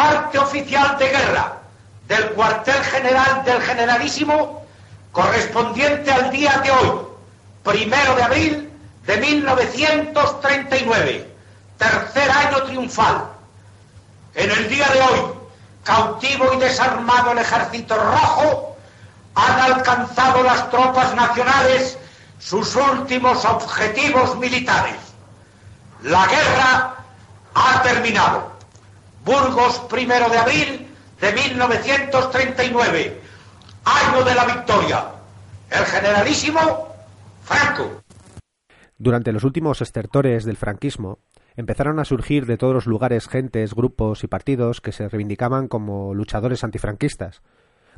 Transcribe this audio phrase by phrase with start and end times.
[0.00, 1.58] parte oficial de guerra
[2.08, 4.64] del cuartel general del generalísimo
[5.12, 7.00] correspondiente al día de hoy,
[7.62, 8.72] primero de abril
[9.04, 11.34] de 1939,
[11.76, 13.24] tercer año triunfal.
[14.34, 15.20] En el día de hoy,
[15.84, 18.78] cautivo y desarmado el ejército rojo,
[19.34, 21.98] han alcanzado las tropas nacionales
[22.38, 24.96] sus últimos objetivos militares.
[26.02, 26.94] La guerra
[27.54, 28.49] ha terminado.
[29.24, 30.86] Burgos, primero de abril
[31.20, 33.20] de 1939,
[33.84, 35.04] año de la victoria.
[35.70, 36.94] El generalísimo
[37.42, 38.02] Franco.
[38.98, 41.18] Durante los últimos estertores del franquismo,
[41.56, 46.14] empezaron a surgir de todos los lugares gentes, grupos y partidos que se reivindicaban como
[46.14, 47.42] luchadores antifranquistas.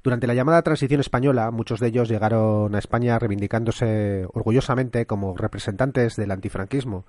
[0.02, 6.16] Durante la llamada transición española, muchos de ellos llegaron a España reivindicándose orgullosamente como representantes
[6.16, 7.06] del antifranquismo,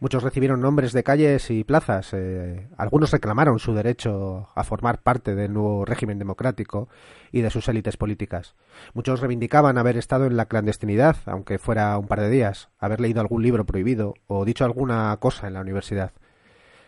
[0.00, 2.12] Muchos recibieron nombres de calles y plazas.
[2.12, 6.88] Eh, algunos reclamaron su derecho a formar parte del nuevo régimen democrático
[7.32, 8.54] y de sus élites políticas.
[8.92, 13.20] Muchos reivindicaban haber estado en la clandestinidad, aunque fuera un par de días, haber leído
[13.20, 16.12] algún libro prohibido o dicho alguna cosa en la universidad.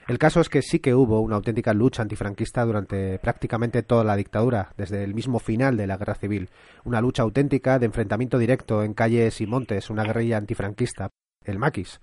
[0.09, 4.17] El caso es que sí que hubo una auténtica lucha antifranquista durante prácticamente toda la
[4.17, 6.48] dictadura, desde el mismo final de la guerra civil,
[6.84, 11.11] una lucha auténtica de enfrentamiento directo en calles y montes, una guerrilla antifranquista,
[11.45, 12.00] el maquis,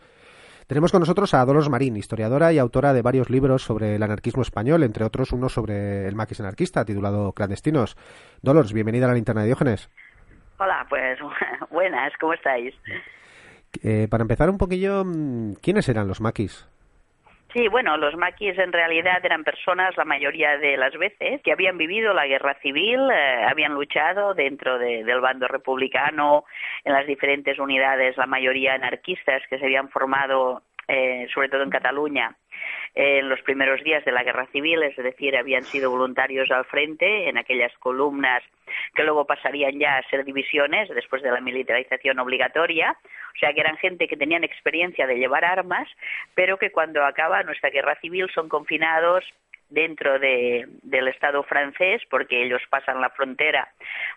[0.68, 4.42] tenemos con nosotros a Dolores Marín, historiadora y autora de varios libros sobre el anarquismo
[4.42, 7.96] español, entre otros uno sobre el maquis anarquista, titulado Clandestinos.
[8.42, 9.90] Dolores, bienvenida a la linterna de Diógenes.
[10.58, 11.20] Hola, pues
[11.70, 12.74] buenas, ¿cómo estáis?
[13.84, 16.68] Eh, para empezar un poquillo, mm, ¿quiénes eran los maquis?
[17.56, 21.78] Sí, bueno, los maquis en realidad eran personas, la mayoría de las veces, que habían
[21.78, 26.44] vivido la guerra civil, eh, habían luchado dentro del bando republicano,
[26.84, 31.70] en las diferentes unidades, la mayoría anarquistas que se habían formado, eh, sobre todo en
[31.70, 32.36] Cataluña,
[32.96, 37.28] en los primeros días de la guerra civil, es decir, habían sido voluntarios al frente
[37.28, 38.42] en aquellas columnas
[38.96, 42.96] que luego pasarían ya a ser divisiones después de la militarización obligatoria,
[43.36, 45.90] o sea que eran gente que tenían experiencia de llevar armas,
[46.36, 49.26] pero que cuando acaba nuestra guerra civil son confinados
[49.70, 53.70] dentro de, del Estado francés, porque ellos pasan la frontera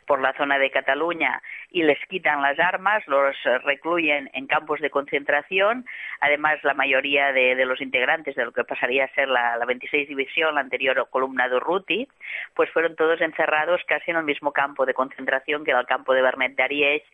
[0.07, 4.91] por la zona de Cataluña y les quitan las armas, los recluyen en campos de
[4.91, 5.85] concentración.
[6.21, 10.55] Además, la mayoría de, los integrantes de lo que pasaría a ser la, 26 División,
[10.55, 12.09] la anterior columna de Urruti,
[12.55, 16.15] pues fueron todos encerrados casi en el mismo campo de concentración que era el campo
[16.15, 17.05] de Bernet d'Ariège,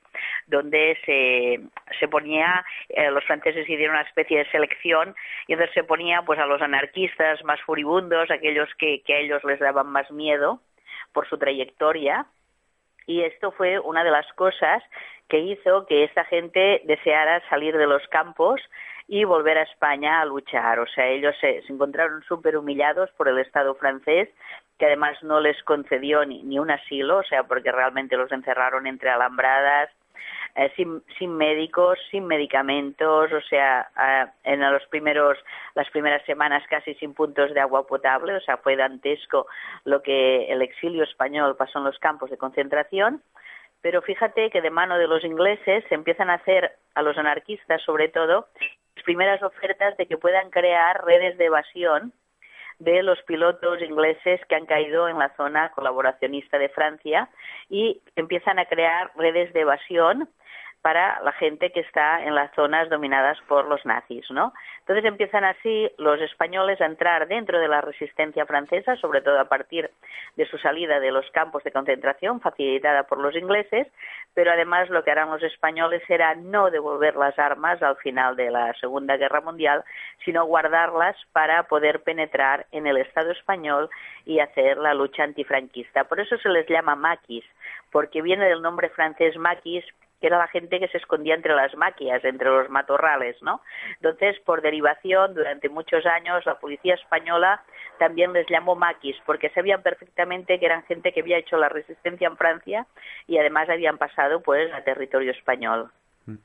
[0.47, 1.61] donde se,
[1.99, 5.15] se ponía, eh, los franceses hicieron una especie de selección
[5.47, 9.60] y entonces se ponía pues a los anarquistas más furibundos, aquellos que, a ellos les
[9.60, 10.60] daban más miedo
[11.12, 12.26] por su trayectoria,
[13.06, 14.82] y esto fue una de las cosas
[15.28, 18.60] que hizo que esta gente deseara salir de los campos
[19.06, 20.78] y volver a España a luchar.
[20.80, 24.28] O sea, ellos se, encontraron súper humillados por el Estado francés,
[24.78, 28.86] que además no les concedió ni, ni un asilo, o sea, porque realmente los encerraron
[28.86, 29.91] entre alambradas,
[30.56, 33.91] eh, sin, sin, médicos, sin medicamentos, o sea,
[34.44, 35.37] en los primeros,
[35.75, 39.47] las primeras semanas casi sin puntos de agua potable, o sea, fue dantesco
[39.84, 43.22] lo que el exilio español pasó en los campos de concentración.
[43.82, 47.82] Pero fíjate que de mano de los ingleses se empiezan a hacer a los anarquistas,
[47.82, 48.47] sobre todo,
[48.94, 52.12] las primeras ofertas de que puedan crear redes de evasión
[52.78, 57.28] de los pilotos ingleses que han caído en la zona colaboracionista de Francia
[57.69, 60.28] y empiezan a crear redes de evasión
[60.84, 64.53] para la gente que está en las zonas dominadas por los nazis, ¿no?
[64.81, 69.47] Entonces empiezan así los españoles a entrar dentro de la resistencia francesa, sobre todo a
[69.47, 69.91] partir
[70.37, 73.87] de su salida de los campos de concentración facilitada por los ingleses,
[74.34, 78.51] pero además lo que harán los españoles será no devolver las armas al final de
[78.51, 79.84] la Segunda Guerra Mundial,
[80.22, 83.89] sino guardarlas para poder penetrar en el Estado español
[84.27, 86.05] y hacer la lucha antifranquista.
[86.05, 87.47] Por eso se les llama maquis,
[87.91, 89.83] porque viene del nombre francés maquis,
[90.24, 93.60] que era la gente que se escondía entre las maquias, entre los matorrales, ¿no?
[93.96, 97.62] Entonces, por derivación, durante muchos años, la policía española
[97.98, 102.26] también les llamó maquis, porque sabían perfectamente que eran gente que había hecho la resistencia
[102.26, 102.86] en Francia
[103.26, 105.91] y además habían pasado, pues, a territorio español.
[106.24, 106.36] Mm.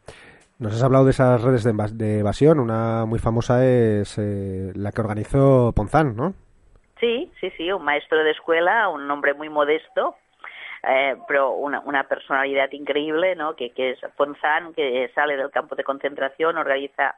[0.60, 5.00] Nos has hablado de esas redes de, evasión, una muy famosa es eh, la que
[5.00, 6.34] organizó Ponzán, ¿no?
[7.00, 10.18] Sí, sí, sí, un maestro de escuela, un hombre muy modesto,
[10.84, 13.56] eh, pero una, una, personalidad increíble, ¿no?
[13.56, 17.16] Que, que es Ponzán, que sale del campo de concentración, organiza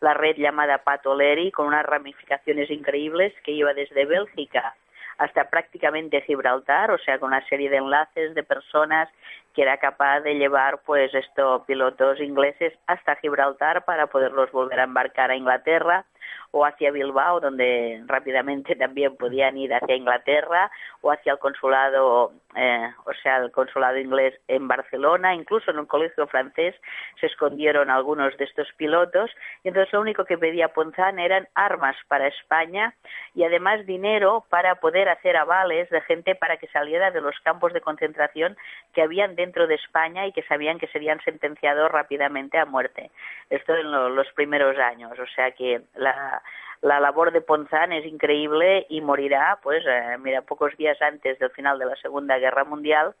[0.00, 4.74] la red llamada Patoleri con unas ramificaciones increíbles que iba desde Bélgica
[5.18, 9.08] hasta prácticamente Gibraltar, o sea, con una serie de enlaces de personas
[9.54, 14.84] que era capaz de llevar pues estos pilotos ingleses hasta Gibraltar para poderlos volver a
[14.84, 16.04] embarcar a Inglaterra
[16.50, 20.70] o hacia Bilbao, donde rápidamente también podían ir hacia Inglaterra,
[21.00, 25.86] o hacia el consulado, eh, o sea, el consulado inglés en Barcelona, incluso en un
[25.86, 26.74] colegio francés
[27.20, 29.30] se escondieron algunos de estos pilotos,
[29.62, 32.94] y entonces lo único que pedía Ponzán eran armas para España
[33.34, 37.72] y además dinero para poder hacer avales de gente para que saliera de los campos
[37.72, 38.56] de concentración
[38.92, 43.10] que habían dentro de España y que sabían que serían sentenciados rápidamente a muerte.
[43.50, 46.42] Esto en los primeros años, o sea que la,
[46.84, 51.50] la labor de Ponzán es increíble y morirá, pues, eh, mira, pocos días antes del
[51.50, 53.14] final de la Segunda Guerra Mundial,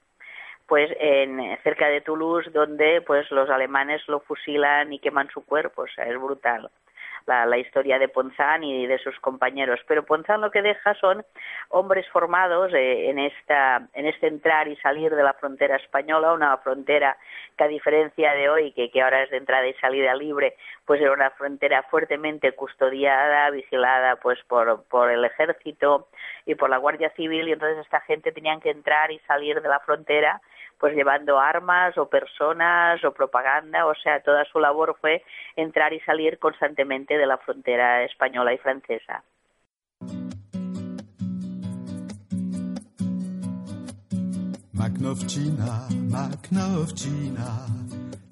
[0.66, 5.86] pues en cerca de Toulouse, donde pues los alemanes lo fusilan y queman su cuerpo,
[5.86, 6.70] es brutal
[7.26, 9.80] la, historia de Ponzán y de sus compañeros.
[9.86, 11.24] Pero Ponzán lo que deja son
[11.68, 16.56] hombres formados eh, en, esta, en este entrar y salir de la frontera española, una
[16.58, 17.16] frontera
[17.56, 21.00] que a diferencia de hoy, que, que ahora es de entrada y salida libre, pues
[21.00, 26.08] era una frontera fuertemente custodiada, vigilada pues por, por el ejército
[26.46, 29.68] y por la Guardia Civil y entonces esta gente tenían que entrar y salir de
[29.68, 30.40] la frontera
[30.84, 35.22] pues llevando armas o personas o propaganda, o sea, toda su labor fue
[35.56, 39.24] entrar y salir constantemente de la frontera española y francesa.
[44.74, 47.64] Macnovchina, Macnovchina,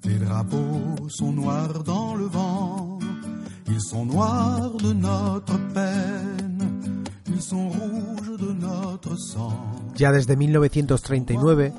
[0.03, 2.99] tes drapeaux sont noirs dans le vent,
[3.65, 9.73] ils sont noirs de notre peine, ils sont rouges de notre sang.
[9.95, 11.71] Ya desde 1939,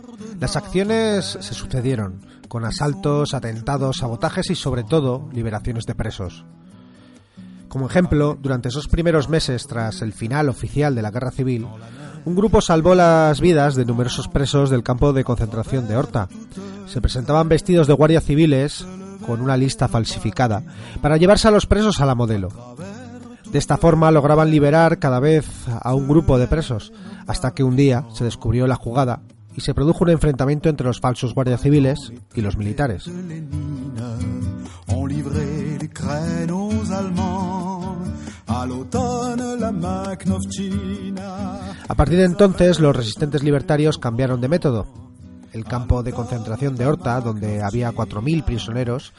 [0.45, 6.45] las acciones se sucedieron, con asaltos, atentados, sabotajes y sobre todo liberaciones de presos.
[7.67, 11.67] Como ejemplo, durante esos primeros meses tras el final oficial de la guerra civil,
[12.27, 16.29] un grupo salvó las vidas de numerosos presos del campo de concentración de Horta.
[16.89, 18.87] Se presentaban vestidos de guardias civiles
[19.27, 20.63] con una lista falsificada
[21.01, 22.77] para llevarse a los presos a la modelo.
[23.51, 25.47] De esta forma lograban liberar cada vez
[25.81, 26.93] a un grupo de presos,
[27.27, 29.23] hasta que un día se descubrió la jugada
[29.57, 33.11] y se produjo un enfrentamiento entre los falsos guardias civiles y los militares.
[41.89, 44.87] A partir de entonces, los resistentes libertarios cambiaron de método
[45.55, 49.13] el campo de concentración de Horta, donde había 4.000 prisioneros,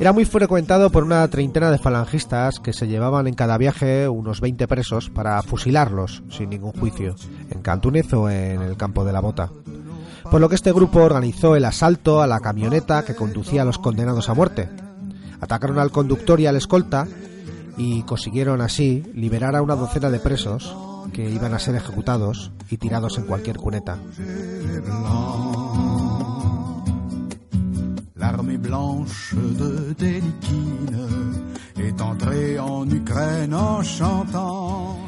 [0.00, 4.40] era muy frecuentado por una treintena de falangistas que se llevaban en cada viaje unos
[4.40, 7.14] 20 presos para fusilarlos sin ningún juicio,
[7.50, 9.50] en Cantúnez o en el campo de la Bota.
[10.30, 13.78] Por lo que este grupo organizó el asalto a la camioneta que conducía a los
[13.78, 14.68] condenados a muerte.
[15.40, 17.06] Atacaron al conductor y al escolta
[17.76, 20.76] y consiguieron así liberar a una docena de presos
[21.12, 23.98] que iban a ser ejecutados y tirados en cualquier cuneta.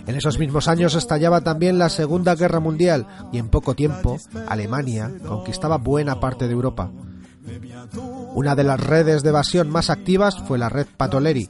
[0.07, 5.13] En esos mismos años estallaba también la Segunda Guerra Mundial y en poco tiempo Alemania
[5.27, 6.91] conquistaba buena parte de Europa.
[8.35, 11.49] Una de las redes de evasión más activas fue la red Patoleri,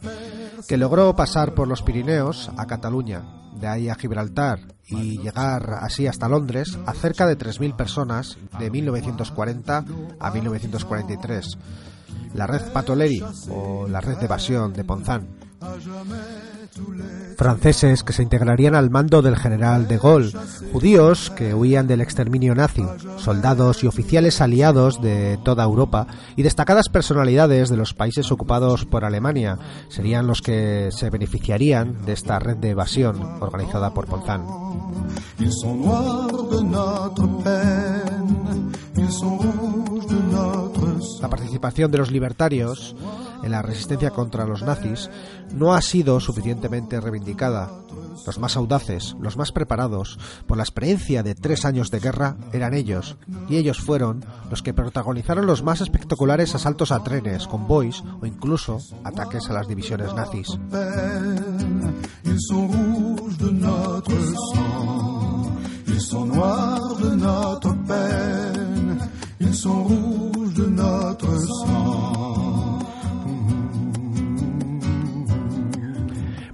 [0.66, 3.22] que logró pasar por los Pirineos a Cataluña,
[3.60, 8.70] de ahí a Gibraltar y llegar así hasta Londres a cerca de 3.000 personas de
[8.70, 9.84] 1940
[10.18, 11.58] a 1943.
[12.34, 15.28] La red Patoleri o la red de evasión de Ponzán.
[17.36, 20.36] Franceses que se integrarían al mando del general de Gaulle,
[20.72, 22.84] judíos que huían del exterminio nazi,
[23.16, 29.04] soldados y oficiales aliados de toda Europa y destacadas personalidades de los países ocupados por
[29.04, 29.56] Alemania
[29.88, 34.44] serían los que se beneficiarían de esta red de evasión organizada por Ponzán.
[41.20, 42.96] La participación de los libertarios
[43.42, 45.10] en la resistencia contra los nazis
[45.52, 47.70] no ha sido suficientemente reivindicada.
[48.26, 52.74] Los más audaces, los más preparados por la experiencia de tres años de guerra eran
[52.74, 53.16] ellos,
[53.48, 58.78] y ellos fueron los que protagonizaron los más espectaculares asaltos a trenes, convoys o incluso
[59.04, 60.48] ataques a las divisiones nazis.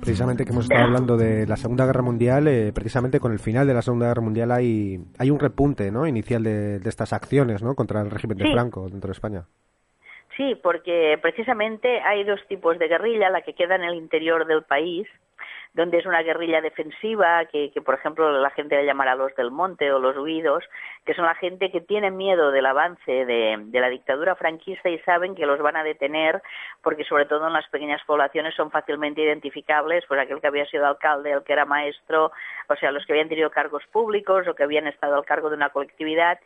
[0.05, 3.67] Precisamente que hemos estado hablando de la Segunda Guerra Mundial, eh, precisamente con el final
[3.67, 6.07] de la Segunda Guerra Mundial hay, hay un repunte ¿no?
[6.07, 7.75] inicial de, estas acciones ¿no?
[7.75, 9.45] contra el régimen de Franco dentro de España.
[10.37, 14.65] Sí, porque precisamente hay dos tipos de guerrilla, la que queda en el interior del
[14.65, 15.07] país,
[15.75, 19.51] donde es una guerrilla defensiva, que, que por ejemplo la gente le llamará los del
[19.51, 20.65] monte o los huidos,
[21.05, 24.99] que son la gente que tiene miedo del avance de, de la dictadura franquista y
[25.01, 26.41] saben que los van a detener
[26.81, 30.87] porque sobre todo en las pequeñas poblaciones son fácilmente identificables, pues aquel que había sido
[30.87, 32.31] alcalde, el que era maestro,
[32.69, 35.57] o sea, los que habían tenido cargos públicos o que habían estado al cargo de
[35.57, 36.39] una colectividad,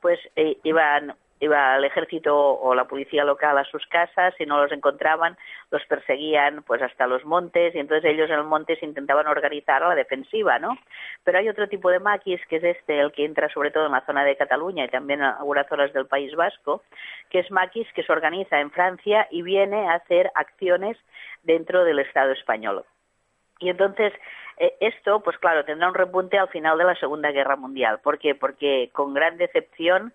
[0.00, 4.62] pues eh, iban iba el ejército o la policía local a sus casas, si no
[4.62, 5.36] los encontraban,
[5.70, 9.82] los perseguían pues hasta los montes y entonces ellos en el monte se intentaban organizar
[9.82, 10.78] a la defensiva, ¿no?
[11.24, 13.92] Pero hay otro tipo de maquis, que es este, el que entra sobre todo en
[13.92, 16.82] la zona de Cataluña y también en algunas zonas del País Vasco,
[17.30, 20.96] que es maquis que se organiza en Francia y viene a hacer acciones
[21.42, 22.84] dentro del Estado español.
[23.58, 24.12] Y entonces
[24.58, 28.00] eh, esto, pues claro, tendrá un repunte al final de la Segunda Guerra Mundial.
[28.02, 28.34] ¿Por qué?
[28.34, 30.12] Porque con gran decepción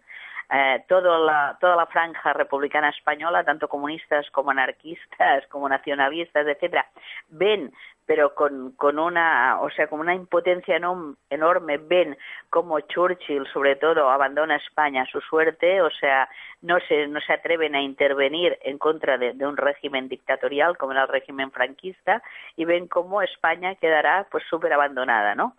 [0.52, 6.86] eh, toda, la, toda la franja republicana española, tanto comunistas como anarquistas, como nacionalistas, etcétera,
[7.30, 7.72] ven
[8.06, 10.76] pero con, con una, o sea, con una impotencia
[11.30, 12.18] enorme, ven
[12.50, 16.28] cómo Churchill, sobre todo, abandona España a su suerte, o sea,
[16.62, 20.92] no se, no se atreven a intervenir en contra de, de, un régimen dictatorial como
[20.92, 22.22] era el régimen franquista,
[22.58, 25.56] y ven cómo España quedará pues súper abandonada, ¿no?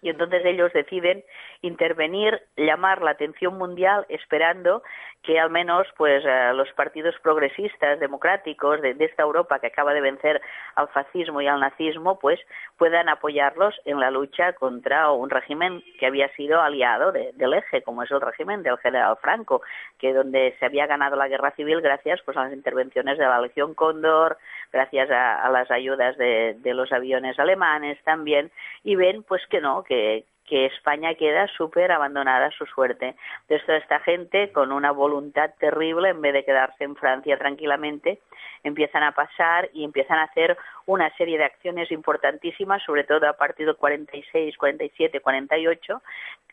[0.00, 1.24] Y entonces ellos deciden
[1.62, 4.82] intervenir, llamar la atención mundial, esperando
[5.22, 6.24] que al menos pues
[6.54, 10.40] los partidos progresistas democráticos de, esta Europa que acaba de vencer
[10.76, 12.38] al fascismo y al nazismo pues
[12.76, 18.04] puedan apoyarlos en la lucha contra un régimen que había sido aliado del eje como
[18.04, 19.62] es el régimen del general Franco
[19.98, 23.40] que donde se había ganado la guerra civil gracias pues a las intervenciones de la
[23.40, 24.38] Legión Cóndor
[24.72, 28.50] gracias a, las ayudas de, de los aviones alemanes también
[28.84, 33.14] y ven pues que no que que España queda súper abandonada a su suerte.
[33.42, 38.20] Entonces toda esta gente, con una voluntad terrible, en vez de quedarse en Francia tranquilamente,
[38.64, 43.34] empiezan a pasar y empiezan a hacer una serie de acciones importantísimas, sobre todo a
[43.34, 46.02] partir del 46, 47, 48,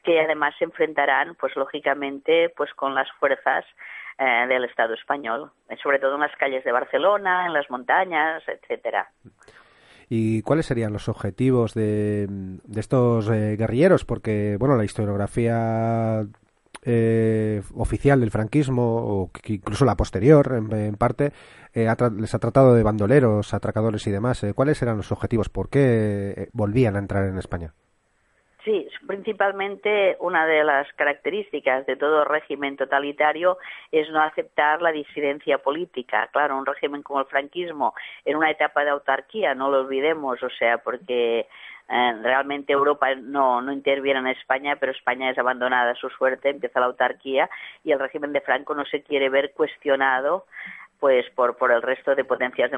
[0.04, 3.66] que además se enfrentarán, pues lógicamente, pues con las fuerzas
[4.20, 9.10] eh, del Estado español, sobre todo en las calles de Barcelona, en las montañas, etcétera.
[10.10, 12.30] ¿Y cuáles serían los objetivos de,
[12.76, 14.06] estos eh, guerrilleros?
[14.06, 16.26] Porque, bueno, la historiografía
[16.84, 21.34] eh, oficial del franquismo, o incluso la posterior, en, parte,
[21.74, 24.46] eh, les ha tratado de bandoleros, atracadores y demás.
[24.54, 25.50] ¿Cuáles eran los objetivos?
[25.50, 27.74] ¿Por qué volvían a entrar en España?
[29.08, 33.58] Principalmente una de las características de todo régimen totalitario
[33.92, 36.28] es no aceptar la disidencia política.
[36.32, 37.94] Claro, un régimen como el franquismo,
[38.24, 41.48] en una etapa de autarquía, no lo olvidemos, o sea, porque
[41.88, 46.50] eh, realmente Europa no, no interviene en España, pero España es abandonada a su suerte,
[46.50, 47.48] empieza la autarquía
[47.84, 50.46] y el régimen de Franco no se quiere ver cuestionado
[51.00, 52.72] pues por, por el resto de potencias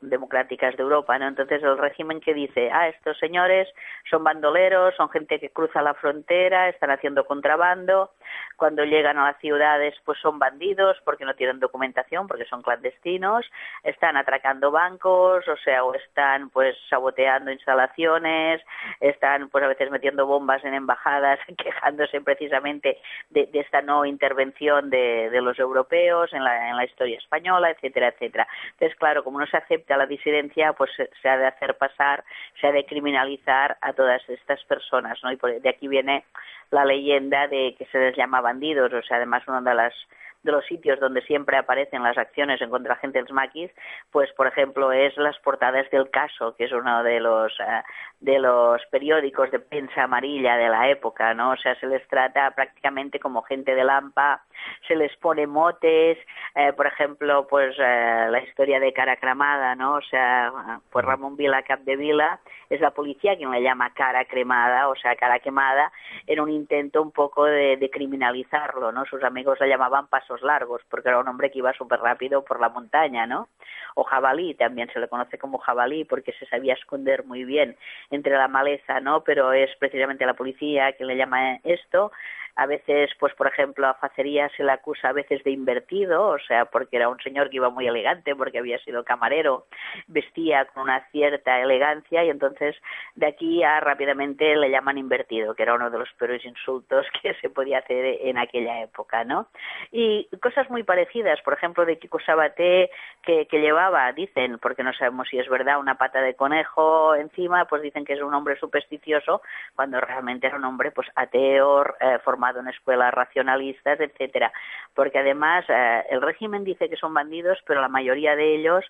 [0.00, 1.28] democráticas de Europa, ¿no?
[1.28, 3.68] Entonces el régimen que dice, ah, estos señores
[4.10, 8.10] son bandoleros, son gente que cruza la frontera, están haciendo contrabando,
[8.56, 13.44] cuando llegan a las ciudades pues son bandidos porque no tienen documentación, porque son clandestinos,
[13.82, 18.62] están atracando bancos, o sea, o están pues saboteando instalaciones,
[19.00, 22.98] están pues a veces metiendo bombas en embajadas, quejándose precisamente
[23.30, 28.08] de, esta no intervención de, de los europeos en la, en la historia española, etcétera,
[28.08, 28.46] etcétera.
[28.72, 32.24] Entonces, claro, como no se acepta la disidencia, pues se, ha de hacer pasar,
[32.60, 35.32] se ha de criminalizar a todas estas personas, ¿no?
[35.32, 36.24] Y de aquí viene
[36.70, 39.94] la leyenda de que se les llama bandidos, o sea, además una de las
[40.42, 43.70] de los sitios donde siempre aparecen las acciones en contra del maquis,
[44.10, 47.82] pues por ejemplo es las portadas del caso, que es uno de los eh,
[48.20, 51.50] de los periódicos de prensa amarilla de la época, ¿no?
[51.52, 54.42] O sea, se les trata prácticamente como gente de lampa,
[54.86, 56.18] se les pone motes,
[56.54, 59.94] eh, por ejemplo, pues eh, la historia de cara cremada, ¿no?
[59.94, 60.52] O sea,
[60.90, 65.40] pues Ramón Vila Capdevila es la policía quien le llama cara cremada, o sea, cara
[65.40, 65.92] quemada,
[66.26, 69.04] en un intento un poco de, de criminalizarlo, ¿no?
[69.06, 72.60] Sus amigos le llamaban paso largos, porque era un hombre que iba súper rápido por
[72.60, 73.48] la montaña, ¿no?
[73.94, 77.76] O jabalí, también se le conoce como jabalí, porque se sabía esconder muy bien
[78.10, 79.22] entre la maleza, ¿no?
[79.24, 82.12] Pero es precisamente la policía quien le llama esto,
[82.56, 86.38] a veces, pues por ejemplo, a Facería se le acusa a veces de invertido, o
[86.38, 89.66] sea, porque era un señor que iba muy elegante, porque había sido camarero,
[90.06, 92.76] vestía con una cierta elegancia y entonces
[93.14, 97.34] de aquí a rápidamente le llaman invertido, que era uno de los peores insultos que
[97.34, 99.48] se podía hacer en aquella época, ¿no?
[99.90, 102.90] Y cosas muy parecidas, por ejemplo, de Kiko Sabaté,
[103.22, 107.64] que, que llevaba, dicen, porque no sabemos si es verdad, una pata de conejo encima,
[107.66, 109.42] pues dicen que es un hombre supersticioso,
[109.74, 112.18] cuando realmente era un hombre pues ateo, eh,
[112.50, 114.52] en escuelas racionalistas, etcétera,
[114.94, 118.84] porque además eh, el régimen dice que son bandidos, pero la mayoría de ellos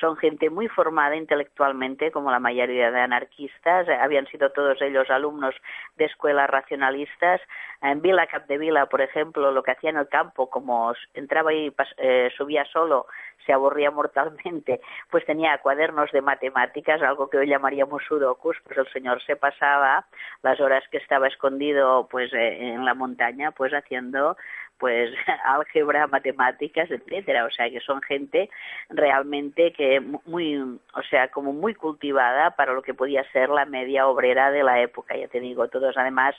[0.00, 5.54] son gente muy formada intelectualmente, como la mayoría de anarquistas, habían sido todos ellos alumnos
[5.96, 7.40] de escuelas racionalistas.
[7.82, 12.30] En Vila Capdevila, por ejemplo, lo que hacía en el campo, como entraba y eh,
[12.36, 13.06] subía solo,
[13.44, 14.80] se aburría mortalmente,
[15.10, 20.06] pues tenía cuadernos de matemáticas, algo que hoy llamaríamos sudokus, pues el señor se pasaba
[20.42, 24.36] las horas que estaba escondido pues eh, en la montaña, pues haciendo
[24.82, 28.50] pues álgebra, matemáticas, etcétera, o sea que son gente
[28.90, 34.08] realmente que muy, o sea, como muy cultivada para lo que podía ser la media
[34.08, 36.34] obrera de la época, ya te digo, todos además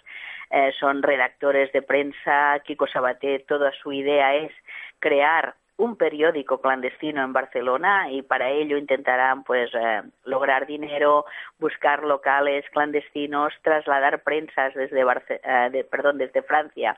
[0.49, 4.51] eh, son redactores de prensa, Kiko Sabaté, toda su idea es
[4.99, 11.25] crear un periódico clandestino en Barcelona y para ello intentarán pues eh, lograr dinero,
[11.59, 16.97] buscar locales clandestinos, trasladar prensas desde eh, perdón, desde Francia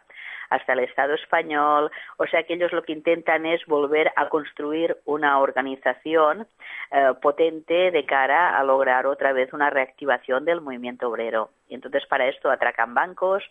[0.51, 4.96] hasta el Estado español, o sea que ellos lo que intentan es volver a construir
[5.06, 6.46] una organización
[6.92, 11.50] eh, potente de cara a lograr otra vez una reactivación del movimiento obrero.
[11.68, 13.44] Y entonces para esto atracan bancos,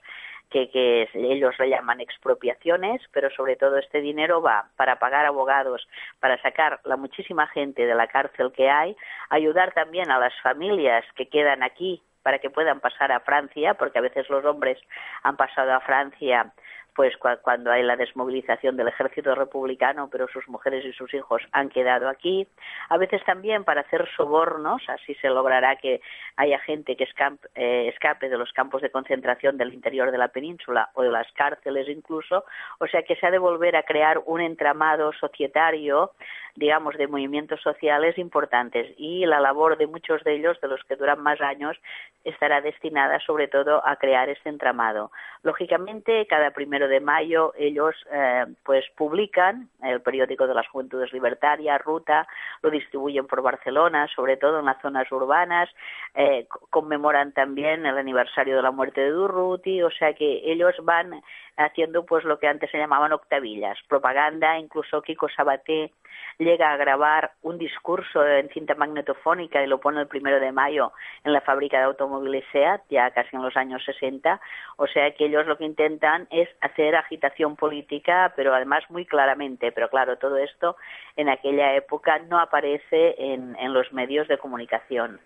[0.50, 5.86] que, ellos le llaman expropiaciones, pero sobre todo este dinero va para pagar abogados,
[6.20, 8.96] para sacar la muchísima gente de la cárcel que hay,
[9.30, 13.98] ayudar también a las familias que quedan aquí para que puedan pasar a Francia, porque
[13.98, 14.78] a veces los hombres
[15.22, 16.52] han pasado a Francia
[16.94, 21.68] pues cuando hay la desmovilización del ejército republicano, pero sus mujeres y sus hijos han
[21.68, 22.46] quedado aquí.
[22.88, 26.00] A veces también para hacer sobornos, así se logrará que
[26.36, 27.08] haya gente que
[27.54, 31.30] eh, escape de los campos de concentración del interior de la península o de las
[31.32, 32.44] cárceles incluso.
[32.78, 36.12] O sea que se ha de volver a crear un entramado societario
[36.56, 40.94] digamos, de movimientos sociales importantes y la labor de muchos de ellos, de los que
[40.94, 41.76] duran más años,
[42.22, 45.10] estará destinada sobre todo a crear este entramado.
[45.42, 51.80] Lógicamente, cada primero de mayo ellos eh, pues publican el periódico de las Juventudes Libertarias,
[51.82, 52.26] Ruta,
[52.62, 55.68] lo distribuyen por Barcelona, sobre todo en las zonas urbanas,
[56.14, 61.22] eh, conmemoran también el aniversario de la muerte de Durruti, o sea que ellos van
[61.56, 65.92] haciendo pues lo que antes se llamaban octavillas, propaganda, incluso Kiko Sabaté
[66.38, 70.92] llega a grabar un discurso en cinta magnetofónica y lo pone el primero de mayo
[71.22, 74.40] en la fábrica de automóviles SEAT, ya casi en los años 60.
[74.76, 79.72] O sea que ellos lo que intentan es hacer agitación política, pero además muy claramente.
[79.72, 80.76] Pero claro, todo esto
[81.16, 85.20] en aquella época no aparece en, los medios de comunicación.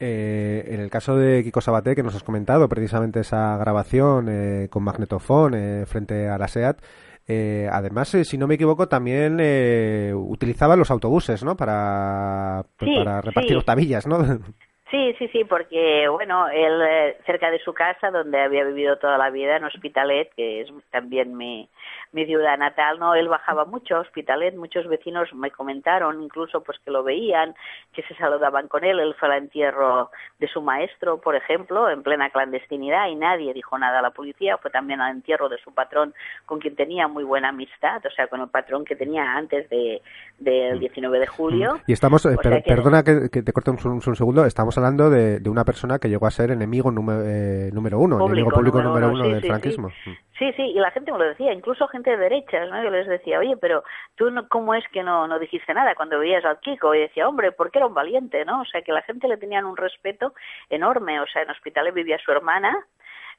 [0.00, 4.68] Eh, en el caso de Kiko Sabaté, que nos has comentado precisamente esa grabación eh,
[4.70, 6.78] con magnetofón eh, frente a la SEAT,
[7.26, 11.56] eh, además, eh, si no me equivoco, también eh, utilizaba los autobuses, ¿no?
[11.56, 14.18] Para, para repartir octavillas, ¿no?
[14.94, 19.18] Sí, sí, sí, porque, bueno, él eh, cerca de su casa, donde había vivido toda
[19.18, 21.68] la vida, en Hospitalet, que es también mi,
[22.14, 23.16] mi ciudad natal, ¿no?
[23.16, 27.56] Él bajaba mucho a Hospitalet, muchos vecinos me comentaron, incluso pues que lo veían,
[27.92, 32.04] que se saludaban con él, él fue al entierro de su maestro, por ejemplo, en
[32.04, 35.74] plena clandestinidad y nadie dijo nada a la policía, fue también al entierro de su
[35.74, 36.14] patrón
[36.46, 40.00] con quien tenía muy buena amistad, o sea, con el patrón que tenía antes de,
[40.38, 41.80] del 19 de julio.
[41.88, 45.98] Y estamos, eh, perdona que, te corte un, un, segundo, estamos hablando de, una persona
[45.98, 49.90] que llegó a ser enemigo número, eh, número uno, enemigo público número, uno, del franquismo.
[50.38, 50.52] Sí.
[50.52, 52.82] sí, y la gente me lo decía, incluso gente de derechas, ¿no?
[52.82, 53.82] Yo les decía, oye, pero
[54.16, 56.94] tú no, cómo es que no, no dijiste nada cuando veías al Kiko?
[56.94, 58.60] Y decía, hombre, porque era un valiente, ¿no?
[58.60, 60.34] O sea, que la gente le tenían un respeto
[60.68, 61.20] enorme.
[61.20, 62.76] O sea, en hospitales vivía su hermana,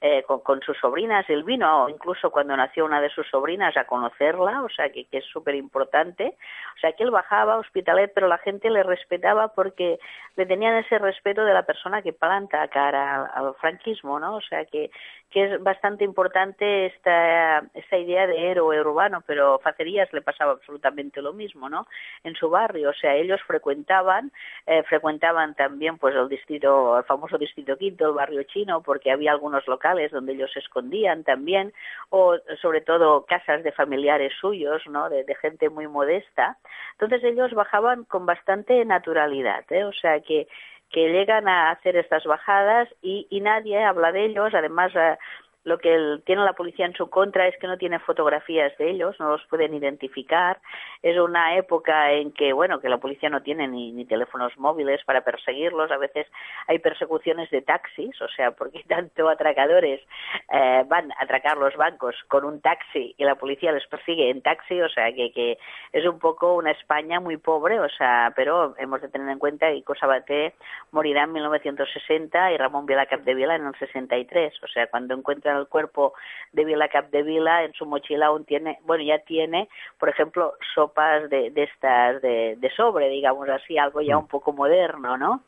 [0.02, 1.30] eh, con, sus sobrinas.
[1.30, 5.20] Él vino incluso cuando nació una de sus sobrinas a conocerla, o sea que, que
[5.20, 6.36] es súper importante.
[6.76, 10.00] O sea que él bajaba a Hospitalet, pero la gente le respetaba porque
[10.36, 14.36] le tenían ese respeto de la persona que planta cara al, franquismo, ¿no?
[14.36, 14.92] O sea que,
[15.32, 21.22] que es bastante importante esta, esta idea de héroe urbano, pero Facerías le pasaba absolutamente
[21.22, 21.88] lo mismo, ¿no?
[22.24, 24.32] En su barrio, o sea, ellos frecuentaban,
[24.66, 29.32] eh, frecuentaban también pues el distrito, el famoso distrito quinto, el barrio chino, porque había
[29.32, 31.74] algunos locales donde ellos se escondían también,
[32.10, 35.10] o sobre todo casas de familiares suyos, ¿no?
[35.10, 36.58] de, gente muy modesta.
[36.94, 39.84] Entonces ellos bajaban con bastante naturalidad, ¿eh?
[39.84, 40.48] o sea que
[40.92, 45.18] que llegan a hacer estas bajadas y, y nadie habla de ellos, además eh,
[45.66, 49.20] lo que tiene la policía en su contra es que no tiene fotografías de ellos,
[49.20, 50.60] no los pueden identificar.
[51.02, 55.22] Es una época en que, bueno, que la policía no tiene ni, teléfonos móviles para
[55.22, 55.92] perseguirlos.
[55.92, 56.28] A veces
[56.68, 60.02] hay persecuciones de taxis, o sea, porque tanto atracadores
[60.54, 64.44] eh, van a atracar los bancos con un taxi y la policía les persigue en
[64.44, 65.58] taxi, o sea, que, que
[65.92, 69.72] es un poco una España muy pobre, o sea, pero hemos de tener en cuenta
[69.72, 70.54] que Cosabaté
[70.92, 75.60] morirá en 1960 y Ramón Vila Capdevila en el 63, o sea, cuando encuentran encuentran
[75.60, 76.14] el cuerpo
[76.54, 81.50] de Vila Capdevila, en su mochila aún tiene, bueno, ya tiene, por ejemplo, sopas de,
[81.52, 84.20] de estas de, de sobre, digamos así, algo ya mm.
[84.20, 85.42] un poco moderno, ¿no?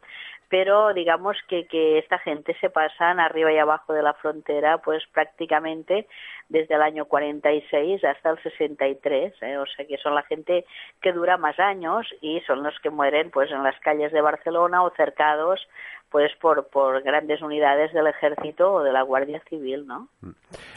[0.49, 5.03] Pero digamos que, que esta gente se pasan arriba y abajo de la frontera pues
[5.13, 6.07] prácticamente
[6.49, 9.57] desde el año 46 hasta el 63, ¿eh?
[9.57, 10.65] o sea que son la gente
[11.01, 14.83] que dura más años y son los que mueren pues en las calles de Barcelona
[14.83, 15.59] o cercados
[16.09, 20.07] pues por, por grandes unidades del ejército o de la Guardia Civil, ¿no?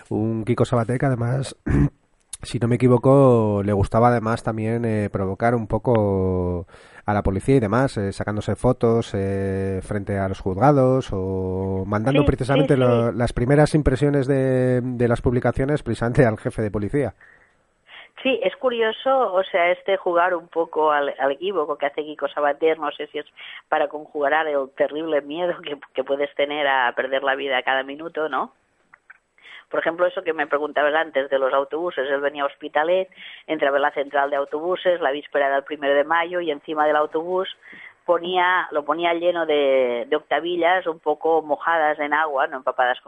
[0.08, 1.56] Un Kiko Sabatek además
[2.42, 6.66] si no me equivoco, le gustaba además también eh, provocar un poco
[7.04, 12.24] a la policía y demás, eh, sacándose fotos eh, frente a los juzgados o mandando
[12.24, 17.14] precisamente las primeras impresiones de, de, las publicaciones precisamente al jefe de policía.
[18.22, 22.28] Sí, es curioso, o sea, este jugar un poco al, al equívoco que hace Kiko
[22.28, 23.26] Sabater, no sé si es
[23.68, 28.28] para conjugar el terrible miedo que, que puedes tener a perder la vida cada minuto,
[28.28, 28.52] ¿no?
[29.70, 33.08] Por ejemplo, eso que me preguntabas antes de los autobuses, él venía a Hospitalet,
[33.46, 36.96] entraba en la central de autobuses la víspera del primero de mayo y encima del
[36.96, 37.48] autobús
[38.04, 42.98] ponía, lo ponía lleno de, octavillas un poco mojadas en agua, no empapadas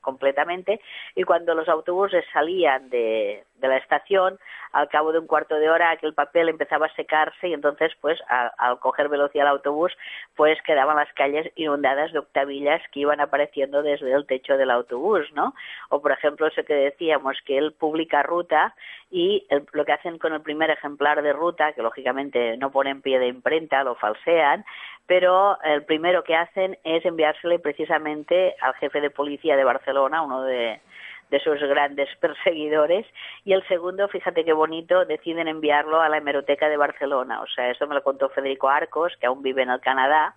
[0.00, 0.80] completamente,
[1.16, 4.38] y cuando los autobuses salían de, de la estación,
[4.72, 8.18] al cabo de un cuarto de hora aquel papel empezaba a secarse y entonces pues
[8.28, 9.92] al coger velocidad el autobús
[10.36, 15.32] pues quedaban las calles inundadas de octavillas que iban apareciendo desde el techo del autobús,
[15.32, 15.54] ¿no?
[15.88, 18.74] O por ejemplo eso que decíamos que él publica ruta
[19.10, 23.18] y lo que hacen con el primer ejemplar de ruta, que lógicamente no ponen pie
[23.18, 24.64] de imprenta, lo falsean,
[25.06, 30.42] pero el primero que hacen es enviársele precisamente al jefe de policía de Barcelona, uno
[30.42, 30.80] de,
[31.32, 33.06] de sus grandes perseguidores,
[33.44, 37.40] y el segundo, fíjate qué bonito, deciden enviarlo a la hemeroteca de Barcelona.
[37.40, 40.34] O sea, eso me lo contó Federico Arcos, que aún vive en el Canadá,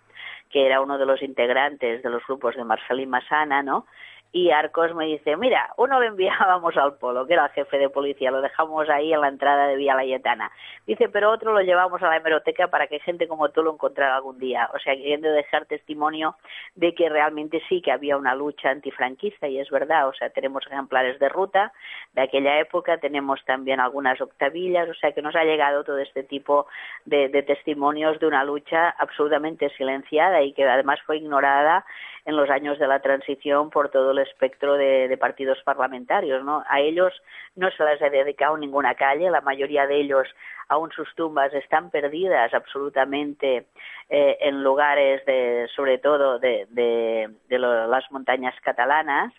[0.49, 3.85] que era uno de los integrantes de los grupos de Marcelí Massana, ¿no?
[4.35, 7.89] Y Arcos me dice, mira, uno lo enviábamos al Polo, que era el jefe de
[7.89, 10.51] policía, lo dejamos ahí en la entrada de Vía Layetana.
[10.85, 14.17] Dice, pero otro lo llevamos a la hemeroteca para que gente como tú lo encontrara
[14.17, 14.69] algún día.
[14.73, 16.35] O sea, queriendo dejar testimonio
[16.75, 20.67] de que realmente sí que había una lucha antifranquista, y es verdad, o sea, tenemos
[20.67, 21.71] ejemplares de ruta
[22.11, 26.23] de aquella época, tenemos también algunas octavillas, o sea, que nos ha llegado todo este
[26.23, 26.67] tipo
[27.05, 31.85] de, de testimonios de una lucha absolutamente silenciada y que además fue ignorada
[32.25, 36.43] en los años de la transición por todo el espectro de, partidos parlamentarios.
[36.43, 36.63] ¿no?
[36.67, 37.13] A ellos
[37.55, 40.27] no se les ha dedicado ninguna calle, la mayoría de ellos
[40.67, 43.67] aún sus tumbas están perdidas absolutamente
[44.09, 49.31] eh, en lugares de, sobre todo de, de, las montañas catalanas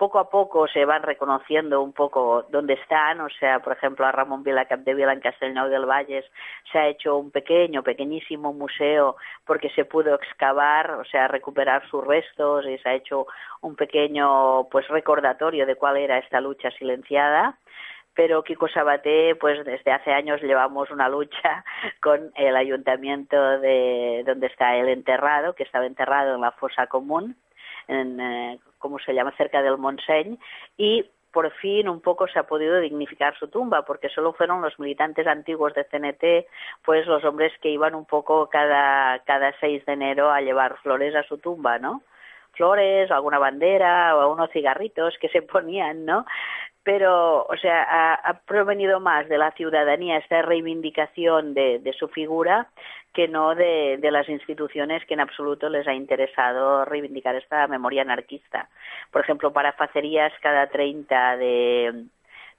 [0.00, 4.12] poco a poco se van reconociendo un poco dónde están, o sea, por ejemplo, a
[4.12, 6.24] Ramón Vila Capdevila en Castellnou del Valles
[6.72, 12.02] se ha hecho un pequeño, pequeñísimo museo porque se pudo excavar, o sea, recuperar sus
[12.02, 13.26] restos y se ha hecho
[13.60, 17.58] un pequeño, pues, recordatorio de cuál era esta lucha silenciada.
[18.14, 21.62] Pero Kiko Sabaté, pues desde hace años llevamos una lucha
[22.02, 27.36] con el ayuntamiento de donde está él enterrado, que estaba enterrado en la fosa común,
[27.90, 30.38] en, eh, como se llama, cerca del Montseny,
[30.76, 34.78] y por fin un poco se ha podido dignificar su tumba, porque solo fueron los
[34.78, 36.46] militantes antiguos de CNT,
[36.84, 41.14] pues los hombres que iban un poco cada, cada 6 de enero a llevar flores
[41.14, 42.02] a su tumba, ¿no?
[42.52, 46.26] Flores, alguna bandera o unos cigarritos que se ponían, ¿no?
[46.82, 52.68] Pero, o sea, ha, provenido más de la ciudadanía esta reivindicación de, de su figura
[53.12, 58.02] que no de, de, las instituciones que en absoluto les ha interesado reivindicar esta memoria
[58.02, 58.68] anarquista.
[59.10, 62.04] Por ejemplo, para Facerías, cada 30 de,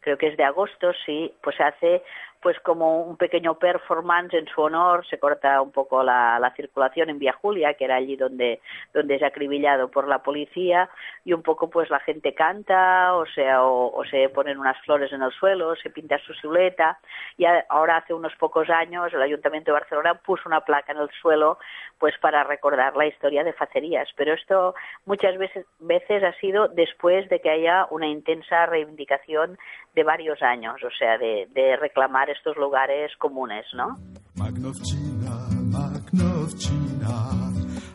[0.02, 2.04] creo que es de agosto, sí, pues hace
[2.42, 7.10] pues como un pequeño performance en su honor, se corta un poco la, la, circulación
[7.10, 8.62] en Vía Julia, que era allí donde,
[8.94, 10.90] donde es acribillado por la policía,
[11.24, 15.22] y un poco pues la gente canta, o sea, o, se ponen unas flores en
[15.22, 17.00] el suelo, se pinta su silueta,
[17.38, 21.10] y ahora hace unos pocos años el Ayuntamiento de Barcelona puso una placa en el
[21.22, 21.60] suelo
[22.00, 24.74] pues para recordar la historia de Facerías, pero esto
[25.06, 29.60] muchas veces, veces ha sido después de que haya una intensa reivindicación
[29.94, 33.98] de varios años, o sea, de reclamar estos lugares comunes, ¿no?
[34.36, 35.36] Magnovchina,
[35.76, 37.16] Magnovchina,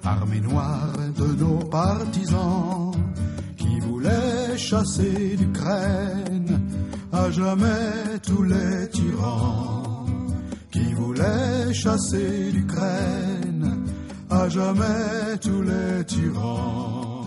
[0.05, 2.92] armée noire de nos partisans,
[3.57, 6.61] qui voulait chasser d'Ukraine
[7.12, 10.07] à jamais tous les tyrans,
[10.70, 13.85] qui voulait chasser d'Ukraine
[14.31, 17.25] à jamais tous les tyrans.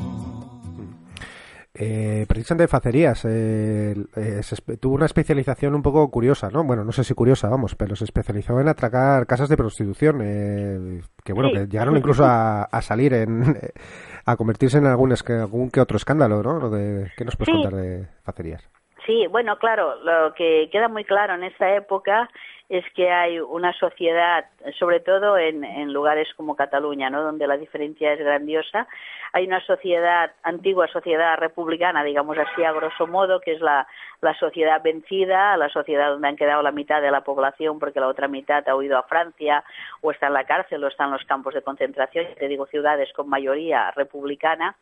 [1.82, 6.62] Eh, precisamente de Facerías, eh, eh, se, tuvo una especialización un poco curiosa, ¿no?
[6.66, 11.02] Bueno, no sé si curiosa, vamos, pero se especializó en atracar casas de prostitución, eh,
[11.24, 11.56] que bueno, sí.
[11.56, 13.58] que llegaron incluso a, a salir en,
[14.26, 16.70] a convertirse en algún, algún que otro escándalo, ¿no?
[16.70, 18.70] De, ¿Qué nos puedes contar de facerías?
[19.10, 22.30] Sí, bueno, claro, lo que queda muy claro en esta época
[22.70, 24.46] es que hay una sociedad,
[24.78, 27.24] sobre todo en, lugares como Cataluña, ¿no?
[27.24, 28.88] donde la diferencia es grandiosa,
[29.34, 33.88] hay una sociedad, antigua sociedad republicana, digamos así a grosso modo, que es la,
[34.22, 38.10] la sociedad vencida, la sociedad donde han quedado la mitad de la población porque la
[38.10, 39.64] otra mitad ha huido a Francia
[40.02, 43.12] o está en la cárcel o está en los campos de concentración, te digo ciudades
[43.14, 44.76] con mayoría republicana,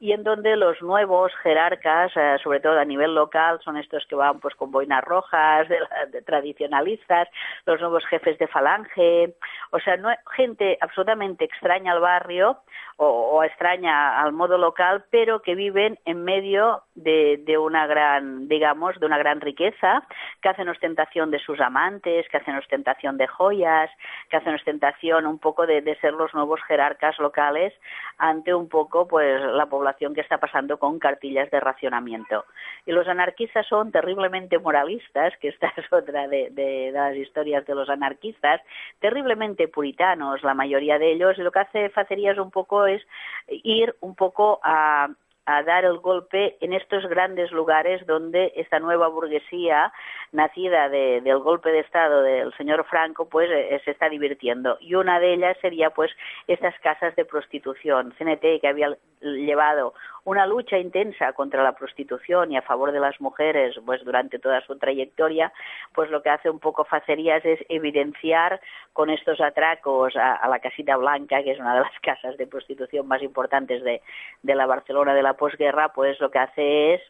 [0.00, 4.14] y en donde los nuevos jerarcas, eh, sobre todo a nivel local, son estos que
[4.14, 7.28] van pues con boinas rojas, de, tradicionalistas,
[7.66, 9.34] los nuevos jefes de falange,
[9.70, 12.58] o sea, no, gente absolutamente extraña al barrio
[12.96, 18.48] o, o, extraña al modo local, pero que viven en medio de, de, una gran,
[18.48, 20.06] digamos, de una gran riqueza,
[20.40, 23.90] que hacen ostentación de sus amantes, que hacen ostentación de joyas,
[24.30, 27.72] que hacen ostentación un poco de, de ser los nuevos jerarcas locales
[28.18, 32.44] ante un poco pues la población que está pasando con cartillas de racionamiento.
[32.86, 37.74] Y los anarquistas son terriblemente moralistas, que esta es otra de, de, las historias de
[37.74, 38.60] los anarquistas,
[39.00, 43.02] terriblemente puritanos, la mayoría de ellos, y lo que hace Facerías un poco es
[43.48, 45.08] ir un poco a,
[45.46, 49.92] a dar el golpe en estos grandes lugares donde esta nueva burguesía
[50.32, 54.78] nacida de, del golpe de Estado del señor Franco, pues eh, se está divirtiendo.
[54.80, 56.10] Y una de ellas sería, pues,
[56.48, 58.12] estas casas de prostitución.
[58.18, 59.94] CNT, que había llevado
[60.24, 64.60] una lucha intensa contra la prostitución y a favor de las mujeres, pues, durante toda
[64.62, 65.52] su trayectoria,
[65.92, 68.60] pues lo que hace un poco Facerías es evidenciar
[68.92, 73.06] con estos atracos a, la Casita Blanca, que es una de las casas de prostitución
[73.06, 74.00] más importantes de,
[74.42, 77.02] de la Barcelona de la posguerra, pues lo que hace es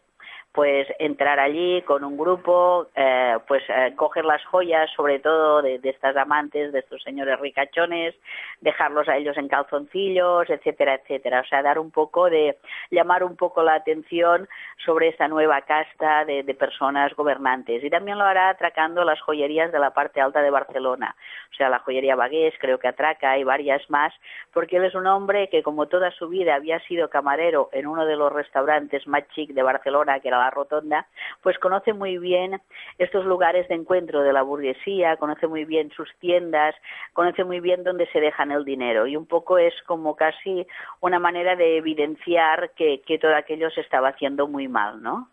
[0.54, 5.80] pues entrar allí con un grupo, eh, pues eh, coger las joyas, sobre todo de,
[5.82, 8.14] estas amantes, de estos señores ricachones,
[8.60, 11.40] dejarlos a ellos en calzoncillos, etcétera, etcétera.
[11.40, 12.56] O sea, dar un poco de,
[12.92, 14.48] llamar un poco la atención
[14.84, 17.82] sobre esta nueva casta de, de personas gobernantes.
[17.82, 21.16] Y también lo hará atracando las joyerías de la parte alta de Barcelona.
[21.50, 24.12] O sea, la joyería Bagués creo que atraca y varias más,
[24.52, 28.06] porque él es un hombre que como toda su vida había sido camarero en uno
[28.06, 31.07] de los restaurantes más chic de Barcelona, que era la Rotonda,
[31.42, 32.61] pues conoce muy bien
[32.98, 36.74] estos lugares de encuentro de la burguesía, conoce muy bien sus tiendas,
[37.12, 40.66] conoce muy bien dónde se dejan el dinero y un poco es como casi
[41.00, 45.28] una manera de evidenciar que, que todo aquello se estaba haciendo muy mal, ¿no?